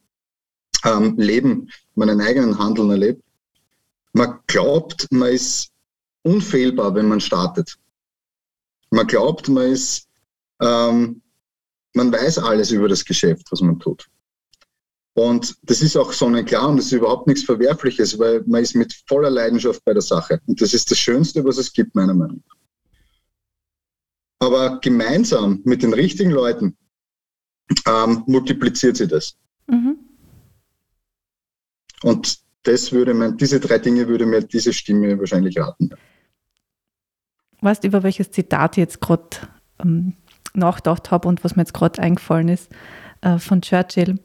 ähm, 0.85 1.17
Leben, 1.17 1.71
meinen 1.95 2.21
eigenen 2.21 2.59
Handeln 2.59 2.91
erlebt. 2.91 3.23
Man 4.13 4.39
glaubt, 4.47 5.07
man 5.11 5.33
ist 5.33 5.71
unfehlbar, 6.23 6.95
wenn 6.95 7.09
man 7.09 7.21
startet. 7.21 7.79
Man 8.91 9.07
glaubt, 9.07 9.49
man 9.49 9.73
ist, 9.73 10.07
ähm, 10.61 11.23
man 11.95 12.13
weiß 12.13 12.39
alles 12.39 12.71
über 12.71 12.89
das 12.89 13.05
Geschäft, 13.05 13.51
was 13.51 13.61
man 13.61 13.79
tut. 13.79 14.09
Und 15.15 15.57
das 15.63 15.83
ist 15.83 15.97
auch 15.97 16.13
sonnenklar 16.13 16.69
und 16.71 16.79
das 16.79 16.87
ist 16.87 16.93
überhaupt 16.93 17.27
nichts 17.27 17.45
Verwerfliches, 17.45 18.19
weil 18.19 18.43
man 18.47 18.63
ist 18.63 18.75
mit 18.75 18.95
voller 19.07 19.31
Leidenschaft 19.31 19.85
bei 19.85 19.93
der 19.93 20.03
Sache. 20.03 20.41
Und 20.47 20.61
das 20.61 20.73
ist 20.73 20.91
das 20.91 20.99
Schönste, 20.99 21.45
was 21.45 21.59
es 21.59 21.73
gibt, 21.73 21.95
meiner 21.95 22.15
Meinung 22.15 22.43
nach. 22.49 22.57
Aber 24.49 24.81
gemeinsam 24.81 25.61
mit 25.65 25.83
den 25.83 25.93
richtigen 25.93 26.31
Leuten 26.31 26.77
ähm, 27.87 28.25
multipliziert 28.27 28.97
sie 28.97 29.07
das. 29.07 29.37
Mhm. 29.67 29.99
Und 32.03 32.41
das 32.63 32.93
würde 32.93 33.15
man, 33.15 33.37
diese 33.37 33.61
drei 33.61 33.79
Dinge 33.79 34.09
würde 34.09 34.27
mir 34.27 34.43
diese 34.43 34.73
Stimme 34.73 35.19
wahrscheinlich 35.19 35.59
raten. 35.59 35.91
weißt, 37.61 37.85
über 37.85 38.03
welches 38.03 38.31
Zitat 38.31 38.77
ich 38.77 38.83
jetzt 38.83 39.01
gerade 39.01 39.29
ähm, 39.81 40.15
nachgedacht 40.55 41.11
habe 41.11 41.29
und 41.29 41.45
was 41.45 41.55
mir 41.55 41.63
jetzt 41.63 41.75
gerade 41.75 42.03
eingefallen 42.03 42.49
ist 42.49 42.71
äh, 43.21 43.39
von 43.39 43.63
Churchill. 43.63 44.19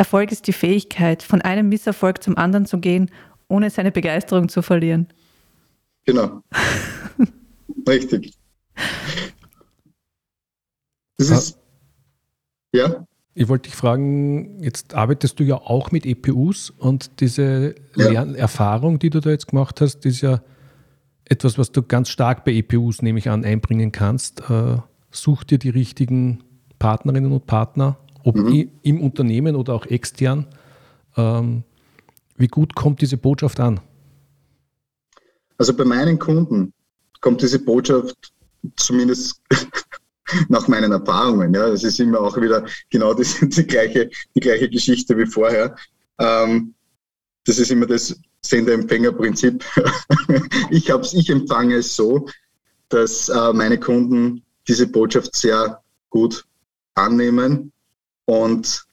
Erfolg 0.00 0.32
ist 0.32 0.46
die 0.46 0.54
Fähigkeit, 0.54 1.22
von 1.22 1.42
einem 1.42 1.68
Misserfolg 1.68 2.22
zum 2.22 2.38
anderen 2.38 2.64
zu 2.64 2.78
gehen, 2.78 3.10
ohne 3.48 3.68
seine 3.68 3.92
Begeisterung 3.92 4.48
zu 4.48 4.62
verlieren. 4.62 5.08
Genau. 6.06 6.40
Richtig. 7.86 8.32
Das 11.18 11.28
ist, 11.28 11.58
ja. 12.74 13.04
Ich 13.34 13.48
wollte 13.48 13.68
dich 13.68 13.76
fragen, 13.76 14.62
jetzt 14.62 14.94
arbeitest 14.94 15.38
du 15.38 15.44
ja 15.44 15.56
auch 15.56 15.90
mit 15.90 16.06
EPUs 16.06 16.70
und 16.70 17.20
diese 17.20 17.74
ja. 17.94 18.08
Lernerfahrung, 18.08 18.98
die 18.98 19.10
du 19.10 19.20
da 19.20 19.28
jetzt 19.28 19.48
gemacht 19.48 19.82
hast, 19.82 20.06
ist 20.06 20.22
ja 20.22 20.40
etwas, 21.26 21.58
was 21.58 21.72
du 21.72 21.82
ganz 21.82 22.08
stark 22.08 22.46
bei 22.46 22.52
EPUs, 22.52 23.02
nehme 23.02 23.18
ich 23.18 23.28
an, 23.28 23.44
einbringen 23.44 23.92
kannst. 23.92 24.48
Äh, 24.48 24.78
such 25.10 25.44
dir 25.44 25.58
die 25.58 25.68
richtigen 25.68 26.42
Partnerinnen 26.78 27.32
und 27.32 27.46
Partner, 27.46 27.98
ob 28.24 28.36
mhm. 28.36 28.70
im 28.82 29.00
Unternehmen 29.00 29.56
oder 29.56 29.74
auch 29.74 29.86
extern. 29.86 30.46
Ähm, 31.16 31.64
wie 32.36 32.48
gut 32.48 32.74
kommt 32.74 33.00
diese 33.00 33.16
Botschaft 33.16 33.60
an? 33.60 33.80
Also 35.58 35.74
bei 35.74 35.84
meinen 35.84 36.18
Kunden 36.18 36.72
kommt 37.20 37.42
diese 37.42 37.58
Botschaft 37.58 38.32
zumindest 38.76 39.42
nach 40.48 40.68
meinen 40.68 40.92
Erfahrungen. 40.92 41.52
Ja, 41.52 41.68
es 41.68 41.84
ist 41.84 42.00
immer 42.00 42.20
auch 42.20 42.36
wieder 42.40 42.64
genau 42.88 43.14
die, 43.14 43.24
die, 43.48 43.66
gleiche, 43.66 44.10
die 44.34 44.40
gleiche 44.40 44.70
Geschichte 44.70 45.16
wie 45.18 45.26
vorher. 45.26 45.76
Ähm, 46.18 46.74
das 47.44 47.58
ist 47.58 47.70
immer 47.70 47.86
das 47.86 48.18
Sender-Empfänger-Prinzip. 48.42 49.64
ich, 50.70 50.88
ich 50.88 51.30
empfange 51.30 51.76
es 51.76 51.94
so, 51.94 52.28
dass 52.88 53.28
äh, 53.28 53.52
meine 53.52 53.78
Kunden 53.78 54.42
diese 54.66 54.86
Botschaft 54.86 55.34
sehr 55.34 55.82
gut 56.10 56.44
annehmen 56.94 57.72
und 58.30 58.84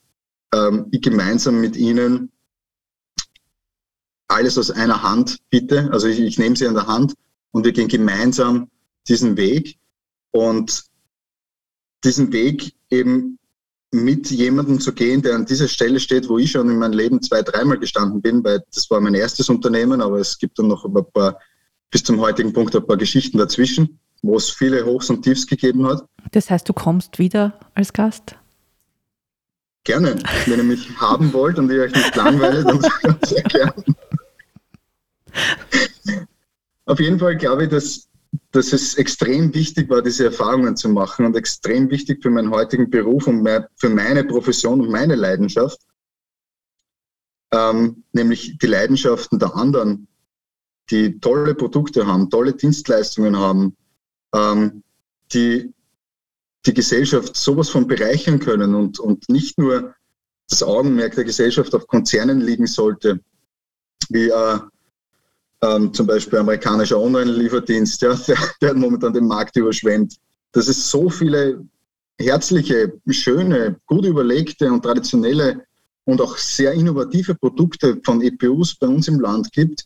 ähm, 0.52 0.88
ich 0.90 1.04
gemeinsam 1.04 1.62
mit 1.62 1.76
ihnen 1.76 2.32
alles 4.28 4.58
aus 4.58 4.72
einer 4.72 5.04
Hand 5.04 5.38
bitte. 5.52 5.90
Also 5.92 6.08
ich, 6.08 6.20
ich 6.20 6.40
nehme 6.40 6.56
sie 6.56 6.68
an 6.68 6.74
der 6.74 6.88
Hand 6.88 7.14
und 7.52 7.64
wir 7.64 7.72
gehen 7.72 7.88
gemeinsam 7.88 8.72
diesen 9.08 9.38
Weg 9.38 9.78
und 10.32 10.86
diesen 12.04 12.34
Weg 12.34 12.74
eben 12.90 13.38
mit 13.92 14.32
jemandem 14.32 14.80
zu 14.80 14.92
gehen, 14.92 15.22
der 15.22 15.36
an 15.36 15.46
dieser 15.46 15.68
Stelle 15.68 16.00
steht, 16.00 16.30
wo 16.30 16.40
ich 16.40 16.50
schon 16.50 16.68
in 16.72 16.80
meinem 16.80 16.94
Leben 16.98 17.22
zwei, 17.22 17.44
dreimal 17.44 17.78
gestanden 17.78 18.24
bin, 18.24 18.44
weil 18.44 18.64
das 18.74 18.90
war 18.90 19.00
mein 19.02 19.14
erstes 19.14 19.50
Unternehmen, 19.50 20.02
aber 20.02 20.18
es 20.18 20.40
gibt 20.40 20.58
dann 20.58 20.68
noch 20.68 20.84
ein 20.84 20.94
paar, 21.14 21.40
bis 21.92 22.04
zum 22.04 22.20
heutigen 22.20 22.54
Punkt 22.54 22.76
ein 22.76 22.88
paar 22.88 22.98
Geschichten 22.98 23.38
dazwischen, 23.38 24.00
wo 24.24 24.36
es 24.36 24.50
viele 24.50 24.84
Hochs 24.84 25.12
und 25.12 25.22
Tiefs 25.22 25.46
gegeben 25.46 25.86
hat. 25.86 26.04
Das 26.32 26.50
heißt, 26.50 26.68
du 26.68 26.74
kommst 26.74 27.20
wieder 27.20 27.60
als 27.76 27.94
Gast? 27.94 28.36
Gerne. 29.88 30.18
Wenn 30.46 30.60
ihr 30.60 30.64
mich 30.66 30.90
haben 31.00 31.32
wollt 31.32 31.58
und 31.58 31.72
ihr 31.72 31.84
euch 31.84 31.96
nicht 31.96 32.14
langweilt, 32.14 32.68
dann 32.68 32.82
sehr 33.26 33.42
gerne. 33.44 33.84
Auf 36.86 37.00
jeden 37.00 37.18
Fall 37.18 37.38
glaube 37.38 37.64
ich, 37.64 37.70
dass, 37.70 38.10
dass 38.52 38.74
es 38.74 38.96
extrem 38.96 39.54
wichtig 39.54 39.90
war, 39.90 40.02
diese 40.02 40.26
Erfahrungen 40.26 40.76
zu 40.76 40.90
machen 40.90 41.26
und 41.26 41.38
extrem 41.38 41.90
wichtig 41.90 42.22
für 42.22 42.30
meinen 42.30 42.52
heutigen 42.52 42.90
Beruf 42.90 43.28
und 43.28 43.48
für 43.76 43.88
meine 43.88 44.26
Profession 44.26 44.82
und 44.82 44.90
meine 44.90 45.16
Leidenschaft, 45.16 45.80
ähm, 47.54 48.04
nämlich 48.12 48.58
die 48.58 48.68
Leidenschaften 48.68 49.40
der 49.40 49.56
anderen, 49.56 50.10
die 50.92 51.18
tolle 51.22 51.56
Produkte 51.56 52.06
haben, 52.06 52.30
tolle 52.30 52.52
Dienstleistungen 52.52 53.38
haben, 53.38 53.78
ähm, 54.36 54.84
die 55.32 55.74
die 56.68 56.74
Gesellschaft 56.74 57.36
sowas 57.36 57.70
von 57.70 57.88
bereichern 57.88 58.40
können 58.40 58.76
und, 58.76 59.00
und 59.00 59.30
nicht 59.30 59.58
nur 59.58 59.96
das 60.50 60.64
Augenmerk 60.64 61.16
der 61.16 61.24
Gesellschaft 61.24 61.74
auf 61.74 61.88
Konzernen 61.88 62.42
liegen 62.42 62.68
sollte, 62.68 63.20
wie 64.10 64.30
äh, 64.30 64.60
ähm, 65.62 65.94
zum 65.94 66.08
Beispiel 66.08 66.40
amerikanischer 66.40 67.00
Online-Lieferdienst, 67.00 68.02
ja, 68.02 68.14
der, 68.28 68.38
der 68.62 68.74
momentan 68.76 69.14
den 69.14 69.28
Markt 69.28 69.56
überschwemmt. 69.56 70.16
Dass 70.52 70.68
es 70.68 70.90
so 70.90 71.10
viele 71.10 71.66
herzliche, 72.20 72.94
schöne, 73.10 73.80
gut 73.86 74.06
überlegte 74.06 74.72
und 74.72 74.84
traditionelle 74.84 75.66
und 76.06 76.22
auch 76.22 76.38
sehr 76.38 76.74
innovative 76.74 77.36
Produkte 77.36 78.00
von 78.04 78.22
EPUs 78.22 78.76
bei 78.76 78.88
uns 78.88 79.08
im 79.08 79.20
Land 79.20 79.52
gibt, 79.52 79.86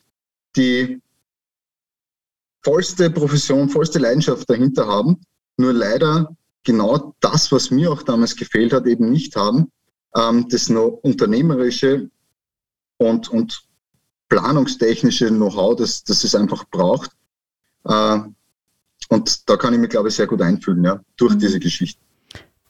die 0.56 1.02
vollste 2.64 3.10
Profession, 3.10 3.70
vollste 3.70 4.00
Leidenschaft 4.00 4.50
dahinter 4.50 4.86
haben, 4.86 5.20
nur 5.58 5.74
leider 5.74 6.36
genau 6.64 7.16
das, 7.20 7.52
was 7.52 7.72
mir 7.72 7.92
auch 7.92 8.04
damals 8.04 8.36
gefehlt 8.36 8.74
hat, 8.74 8.86
eben 8.86 9.10
nicht 9.10 9.36
haben, 9.36 9.72
ähm, 10.16 10.48
das 10.50 10.70
unternehmerische 10.70 12.10
und, 12.98 13.30
und 13.30 13.64
planungstechnische 14.30 15.30
Know-how, 15.30 15.76
das, 15.76 16.04
das 16.04 16.24
es 16.24 16.36
einfach 16.36 16.66
braucht. 16.70 17.12
Äh, 17.86 18.20
und 19.10 19.50
da 19.50 19.58
kann 19.58 19.74
ich 19.74 19.80
mich, 19.80 19.90
glaube 19.90 20.10
ich, 20.10 20.16
sehr 20.16 20.28
gut 20.28 20.42
einfühlen, 20.42 20.84
ja, 20.84 21.02
durch 21.18 21.34
mhm. 21.34 21.40
diese 21.40 21.60
Geschichte. 21.60 22.02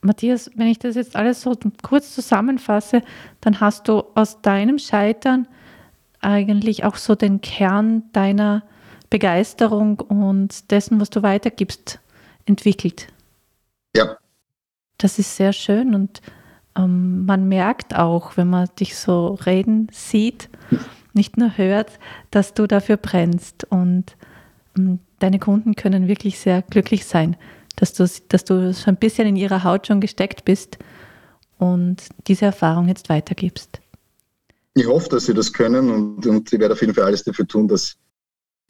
Matthias, 0.01 0.49
wenn 0.55 0.67
ich 0.67 0.79
das 0.79 0.95
jetzt 0.95 1.15
alles 1.15 1.41
so 1.41 1.55
kurz 1.83 2.15
zusammenfasse, 2.15 3.03
dann 3.41 3.59
hast 3.59 3.87
du 3.87 4.03
aus 4.15 4.41
deinem 4.41 4.79
Scheitern 4.79 5.47
eigentlich 6.19 6.83
auch 6.83 6.95
so 6.95 7.13
den 7.13 7.41
Kern 7.41 8.03
deiner 8.11 8.63
Begeisterung 9.11 9.99
und 9.99 10.71
dessen, 10.71 10.99
was 10.99 11.09
du 11.11 11.21
weitergibst, 11.21 11.99
entwickelt. 12.45 13.07
Ja. 13.95 14.17
Das 14.97 15.19
ist 15.19 15.35
sehr 15.35 15.53
schön 15.53 15.95
und 15.95 16.21
ähm, 16.75 17.25
man 17.25 17.47
merkt 17.47 17.95
auch, 17.95 18.37
wenn 18.37 18.49
man 18.49 18.69
dich 18.79 18.95
so 18.95 19.33
reden 19.45 19.87
sieht, 19.91 20.49
nicht 21.13 21.37
nur 21.37 21.57
hört, 21.57 21.99
dass 22.29 22.53
du 22.53 22.67
dafür 22.67 22.97
brennst 22.97 23.65
und 23.65 24.15
ähm, 24.77 24.99
deine 25.19 25.39
Kunden 25.39 25.75
können 25.75 26.07
wirklich 26.07 26.39
sehr 26.39 26.61
glücklich 26.61 27.05
sein, 27.05 27.35
dass 27.75 27.93
du, 27.93 28.07
dass 28.29 28.45
du 28.45 28.73
schon 28.73 28.93
ein 28.93 28.99
bisschen 28.99 29.27
in 29.27 29.35
ihrer 29.35 29.63
Haut 29.63 29.87
schon 29.87 30.01
gesteckt 30.01 30.45
bist 30.45 30.77
und 31.57 32.03
diese 32.27 32.45
Erfahrung 32.45 32.87
jetzt 32.87 33.09
weitergibst. 33.09 33.81
Ich 34.73 34.87
hoffe, 34.87 35.09
dass 35.09 35.25
sie 35.25 35.33
das 35.33 35.51
können 35.51 35.89
und, 35.89 36.25
und 36.25 36.51
ich 36.51 36.59
werde 36.59 36.73
auf 36.73 36.81
jeden 36.81 36.93
Fall 36.93 37.03
alles 37.03 37.23
dafür 37.23 37.47
tun, 37.47 37.67
dass, 37.67 37.97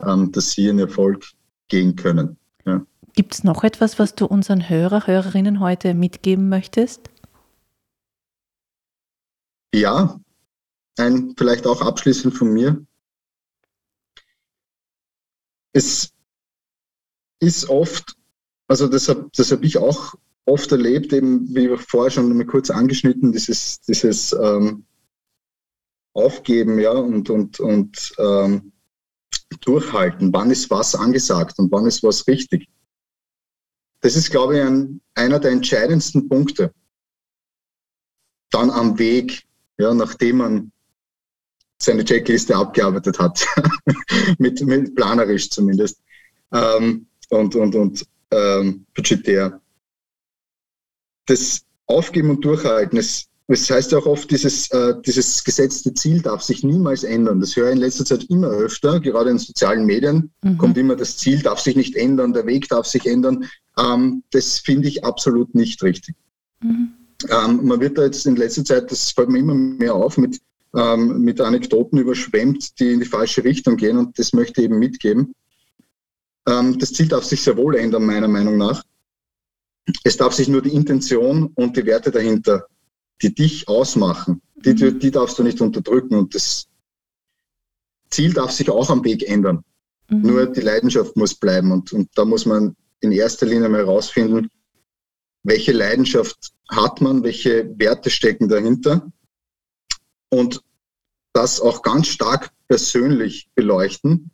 ähm, 0.03 0.31
dass 0.31 0.51
sie 0.51 0.65
ihren 0.65 0.79
Erfolg 0.79 1.25
gehen 1.67 1.95
können. 1.95 2.38
Ja. 2.65 2.84
Gibt 3.13 3.34
es 3.34 3.43
noch 3.43 3.63
etwas, 3.63 4.00
was 4.00 4.15
du 4.15 4.26
unseren 4.26 4.69
Hörer, 4.69 5.08
Hörerinnen 5.08 5.60
heute 5.60 5.93
mitgeben 5.93 6.50
möchtest? 6.50 7.10
Ja, 9.74 10.19
ein 10.97 11.34
vielleicht 11.38 11.67
auch 11.67 11.82
abschließend 11.82 12.36
von 12.36 12.54
mir. 12.54 12.86
Es 15.74 16.12
ist 17.39 17.69
oft, 17.69 18.15
also 18.67 18.88
das 18.88 19.08
habe 19.08 19.30
hab 19.36 19.63
ich 19.63 19.78
auch 19.78 20.15
oft 20.45 20.71
erlebt, 20.71 21.13
eben 21.13 21.54
wie 21.56 21.69
vorher 21.78 22.12
schon 22.12 22.36
mal 22.36 22.45
kurz 22.45 22.69
angeschnitten, 22.69 23.32
dieses, 23.32 23.82
dieses 23.82 24.34
ähm, 24.34 24.86
Aufgeben 26.13 26.78
ja, 26.80 26.91
und, 26.91 27.30
und, 27.30 27.60
und 27.60 28.13
ähm, 28.17 28.74
Durchhalten. 29.62 30.34
Wann 30.34 30.52
ist 30.52 30.69
was 30.69 30.95
angesagt 30.95 31.58
und 31.60 31.71
wann 31.71 31.86
ist 31.86 32.04
was 32.04 32.28
richtig? 32.28 32.67
Das 34.02 34.16
ist, 34.16 34.32
glaube 34.32 34.58
ich, 34.58 34.64
ein, 34.64 35.02
einer 35.14 35.40
der 35.40 35.52
entscheidendsten 35.52 36.28
Punkte. 36.28 36.74
Dann 38.50 38.70
am 38.70 39.00
Weg, 39.00 39.44
ja, 39.78 39.94
nachdem 39.94 40.38
man 40.38 40.72
seine 41.82 42.04
Checkliste 42.06 42.56
abgearbeitet 42.56 43.20
hat, 43.20 43.46
mit, 44.38 44.62
mit, 44.62 44.96
planerisch 44.96 45.50
zumindest 45.50 46.02
ähm, 46.52 47.08
und, 47.30 47.56
und, 47.56 47.76
und 47.76 48.06
ähm, 48.32 48.86
budgetär. 48.94 49.60
Das 51.26 51.62
Aufgeben 51.88 52.30
und 52.30 52.46
Durchhalten, 52.46 52.98
es, 52.98 53.28
es 53.48 53.70
heißt 53.70 53.92
ja 53.92 53.98
auch 54.00 54.06
oft, 54.06 54.30
dieses, 54.32 54.70
äh, 54.72 54.96
dieses 55.06 55.44
gesetzte 55.44 55.94
Ziel 55.94 56.22
darf 56.22 56.42
sich 56.42 56.64
niemals 56.64 57.04
ändern. 57.04 57.40
Das 57.40 57.56
höre 57.56 57.70
ich 57.70 57.76
in 57.76 57.82
letzter 57.82 58.06
Zeit 58.06 58.24
immer 58.26 58.48
öfter, 58.48 59.00
gerade 59.00 59.30
in 59.30 59.40
sozialen 59.40 59.86
Medien 59.86 60.32
mhm. 60.42 60.58
kommt 60.58 60.78
immer, 60.78 60.96
das 60.96 61.18
Ziel 61.18 61.42
darf 61.42 61.60
sich 61.60 61.76
nicht 61.76 61.96
ändern, 61.96 62.34
der 62.34 62.46
Weg 62.46 62.68
darf 62.70 62.86
sich 62.86 63.06
ändern. 63.06 63.46
Ähm, 63.82 64.24
das 64.32 64.60
finde 64.60 64.88
ich 64.88 65.04
absolut 65.04 65.56
nicht 65.56 65.82
richtig. 65.84 66.15
Mhm. 66.62 66.94
Ähm, 67.30 67.65
man 67.65 67.80
wird 67.80 67.98
da 67.98 68.04
jetzt 68.04 68.26
in 68.26 68.36
letzter 68.36 68.65
Zeit, 68.65 68.91
das 68.91 69.12
fällt 69.12 69.30
mir 69.30 69.39
immer 69.39 69.54
mehr 69.54 69.94
auf, 69.94 70.17
mit, 70.17 70.39
ähm, 70.76 71.22
mit 71.22 71.39
Anekdoten 71.39 72.00
überschwemmt, 72.00 72.80
die 72.80 72.94
in 72.94 73.00
die 73.00 73.06
falsche 73.06 73.44
Richtung 73.44 73.78
gehen 73.78 73.98
und 73.98 74.17
das 74.17 74.34
möchte 74.34 74.62
ich 74.62 74.65
eben 74.65 74.80
mitgeben. 74.80 75.34
Ähm, 76.48 76.80
das 76.80 76.94
Ziel 76.94 77.08
darf 77.08 77.24
sich 77.24 77.41
sehr 77.41 77.58
wohl 77.58 77.76
ändern, 77.76 78.06
meiner 78.06 78.28
Meinung 78.28 78.58
nach. 78.58 78.84
Es 80.04 80.17
darf 80.17 80.34
sich 80.34 80.48
nur 80.48 80.62
die 80.62 80.74
Intention 80.74 81.52
und 81.56 81.78
die 81.78 81.86
Werte 81.86 82.12
dahinter, 82.12 82.65
die 83.22 83.34
dich 83.34 83.67
ausmachen, 83.67 84.41
die, 84.56 84.74
mhm. 84.74 85.00
die 85.00 85.12
darfst 85.12 85.38
du 85.38 85.44
nicht 85.44 85.62
unterdrücken 85.62 86.15
und 86.15 86.34
das 86.34 86.67
Ziel 88.10 88.34
darf 88.34 88.52
sich 88.52 88.70
auch 88.70 88.89
am 88.89 89.04
Weg 89.04 89.28
ändern. 89.28 89.63
Mhm. 90.10 90.22
Nur 90.22 90.46
die 90.48 90.62
Leidenschaft 90.62 91.15
muss 91.15 91.36
bleiben 91.36 91.72
und, 91.72 91.94
und 91.94 92.10
da 92.15 92.26
muss 92.26 92.46
man 92.46 92.76
in 93.02 93.12
erster 93.12 93.46
Linie 93.46 93.70
mal 93.70 93.80
herausfinden, 93.82 94.50
welche 95.44 95.72
Leidenschaft 95.72 96.54
hat 96.70 97.02
man, 97.02 97.24
welche 97.24 97.78
Werte 97.78 98.10
stecken 98.10 98.48
dahinter 98.48 99.12
und 100.30 100.62
das 101.34 101.60
auch 101.60 101.82
ganz 101.82 102.08
stark 102.08 102.52
persönlich 102.68 103.50
beleuchten, 103.56 104.32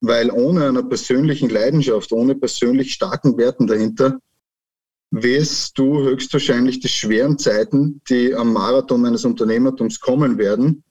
weil 0.00 0.30
ohne 0.30 0.68
einer 0.68 0.82
persönlichen 0.82 1.48
Leidenschaft, 1.48 2.12
ohne 2.12 2.34
persönlich 2.34 2.92
starken 2.92 3.36
Werten 3.38 3.66
dahinter, 3.66 4.18
wirst 5.10 5.78
du 5.78 6.02
höchstwahrscheinlich 6.02 6.80
die 6.80 6.88
schweren 6.88 7.38
Zeiten, 7.38 8.00
die 8.08 8.34
am 8.34 8.52
Marathon 8.52 9.06
eines 9.06 9.24
Unternehmertums 9.24 10.00
kommen 10.00 10.38
werden, 10.38 10.82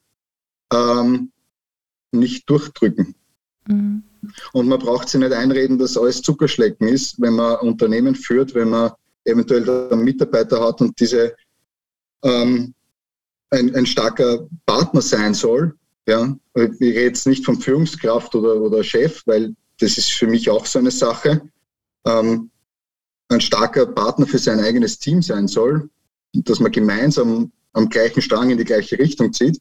ähm, 0.72 1.30
nicht 2.10 2.48
durchdrücken. 2.48 3.14
Mhm. 3.66 4.02
Und 4.52 4.68
man 4.68 4.78
braucht 4.78 5.08
sich 5.08 5.20
nicht 5.20 5.32
einreden, 5.32 5.78
dass 5.78 5.96
alles 5.96 6.22
Zuckerschlecken 6.22 6.88
ist, 6.88 7.20
wenn 7.20 7.34
man 7.34 7.58
Unternehmen 7.60 8.14
führt, 8.14 8.54
wenn 8.54 8.70
man 8.70 8.92
eventuell 9.24 9.68
einen 9.90 10.04
Mitarbeiter 10.04 10.60
hat 10.60 10.80
und 10.80 10.98
diese 11.00 11.34
ähm, 12.22 12.74
ein, 13.50 13.74
ein 13.74 13.86
starker 13.86 14.46
Partner 14.66 15.00
sein 15.00 15.34
soll. 15.34 15.74
Ja, 16.06 16.36
ich 16.54 16.80
rede 16.80 17.00
jetzt 17.00 17.26
nicht 17.26 17.44
von 17.44 17.60
Führungskraft 17.60 18.34
oder, 18.34 18.60
oder 18.60 18.84
Chef, 18.84 19.22
weil 19.26 19.54
das 19.78 19.96
ist 19.96 20.12
für 20.12 20.26
mich 20.26 20.50
auch 20.50 20.66
so 20.66 20.78
eine 20.78 20.90
Sache. 20.90 21.40
Ähm, 22.04 22.50
ein 23.28 23.40
starker 23.40 23.86
Partner 23.86 24.26
für 24.26 24.38
sein 24.38 24.60
eigenes 24.60 24.98
Team 24.98 25.22
sein 25.22 25.48
soll, 25.48 25.88
dass 26.32 26.60
man 26.60 26.72
gemeinsam 26.72 27.52
am 27.72 27.88
gleichen 27.88 28.22
Strang 28.22 28.50
in 28.50 28.58
die 28.58 28.64
gleiche 28.64 28.98
Richtung 28.98 29.32
zieht, 29.32 29.60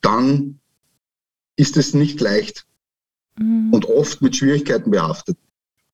dann 0.00 0.60
ist 1.56 1.76
es 1.76 1.94
nicht 1.94 2.20
leicht 2.20 2.66
mhm. 3.38 3.72
und 3.72 3.84
oft 3.86 4.22
mit 4.22 4.36
Schwierigkeiten 4.36 4.90
behaftet. 4.90 5.36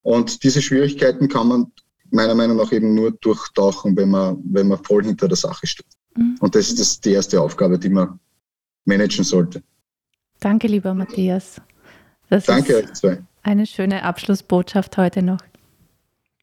Und 0.02 0.42
diese 0.42 0.60
Schwierigkeiten 0.60 1.28
kann 1.28 1.48
man 1.48 1.72
meiner 2.10 2.34
Meinung 2.34 2.56
nach 2.56 2.72
eben 2.72 2.94
nur 2.94 3.12
durchtauchen, 3.12 3.96
wenn 3.96 4.10
man, 4.10 4.38
wenn 4.44 4.68
man 4.68 4.82
voll 4.84 5.04
hinter 5.04 5.28
der 5.28 5.36
Sache 5.36 5.66
steht. 5.66 5.86
Mhm. 6.16 6.36
Und 6.40 6.54
das 6.54 6.68
ist 6.68 6.80
das, 6.80 7.00
die 7.00 7.12
erste 7.12 7.40
Aufgabe, 7.40 7.78
die 7.78 7.88
man 7.88 8.18
managen 8.84 9.24
sollte. 9.24 9.62
Danke, 10.40 10.66
lieber 10.66 10.92
Matthias. 10.92 11.60
Das 12.28 12.46
Danke 12.46 12.76
euch 12.76 12.92
zwei. 12.92 13.22
Eine 13.42 13.66
schöne 13.66 14.02
Abschlussbotschaft 14.02 14.96
heute 14.96 15.22
noch. 15.22 15.40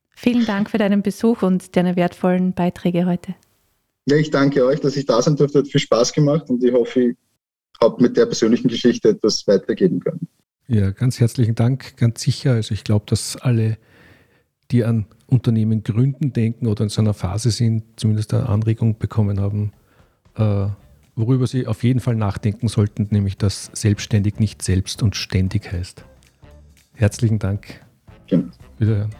Vielen 0.09 0.45
Dank 0.45 0.69
für 0.69 0.77
deinen 0.77 1.01
Besuch 1.01 1.43
und 1.43 1.75
deine 1.75 1.95
wertvollen 1.95 2.53
Beiträge 2.53 3.05
heute. 3.05 3.35
Ja, 4.05 4.17
ich 4.17 4.31
danke 4.31 4.65
euch, 4.65 4.81
dass 4.81 4.97
ich 4.97 5.05
da 5.05 5.21
sein 5.21 5.35
durfte. 5.35 5.59
Hat 5.59 5.67
viel 5.67 5.79
Spaß 5.79 6.13
gemacht 6.13 6.49
und 6.49 6.63
ich 6.63 6.73
hoffe, 6.73 7.01
ich 7.01 7.17
habe 7.81 8.01
mit 8.01 8.17
der 8.17 8.25
persönlichen 8.25 8.67
Geschichte 8.67 9.09
etwas 9.09 9.47
weitergeben 9.47 9.99
können. 9.99 10.27
Ja, 10.71 10.91
ganz 10.91 11.19
herzlichen 11.19 11.55
Dank, 11.55 11.97
ganz 11.97 12.21
sicher. 12.21 12.51
Also 12.51 12.75
ich 12.75 12.83
glaube, 12.83 13.03
dass 13.07 13.35
alle, 13.37 13.79
die 14.69 14.83
an 14.83 15.07
Unternehmen 15.25 15.81
gründen 15.81 16.31
denken 16.31 16.67
oder 16.67 16.83
in 16.83 16.89
so 16.89 17.01
einer 17.01 17.15
Phase 17.15 17.49
sind, 17.49 17.83
zumindest 17.95 18.35
eine 18.35 18.47
Anregung 18.47 18.99
bekommen 18.99 19.39
haben, 19.39 19.71
äh, 20.35 20.67
worüber 21.15 21.47
sie 21.47 21.65
auf 21.65 21.83
jeden 21.83 21.99
Fall 21.99 22.13
nachdenken 22.13 22.67
sollten, 22.67 23.07
nämlich 23.09 23.35
dass 23.35 23.71
selbstständig 23.73 24.37
nicht 24.37 24.61
selbst 24.61 25.01
und 25.01 25.15
ständig 25.15 25.71
heißt. 25.71 26.05
Herzlichen 26.93 27.39
Dank. 27.39 27.83
Genau. 28.27 28.49
Wiederhören. 28.77 29.15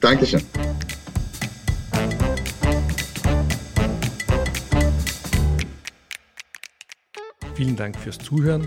Dankeschön. 0.00 0.40
Vielen 7.54 7.76
Dank 7.76 7.98
fürs 7.98 8.16
Zuhören. 8.16 8.66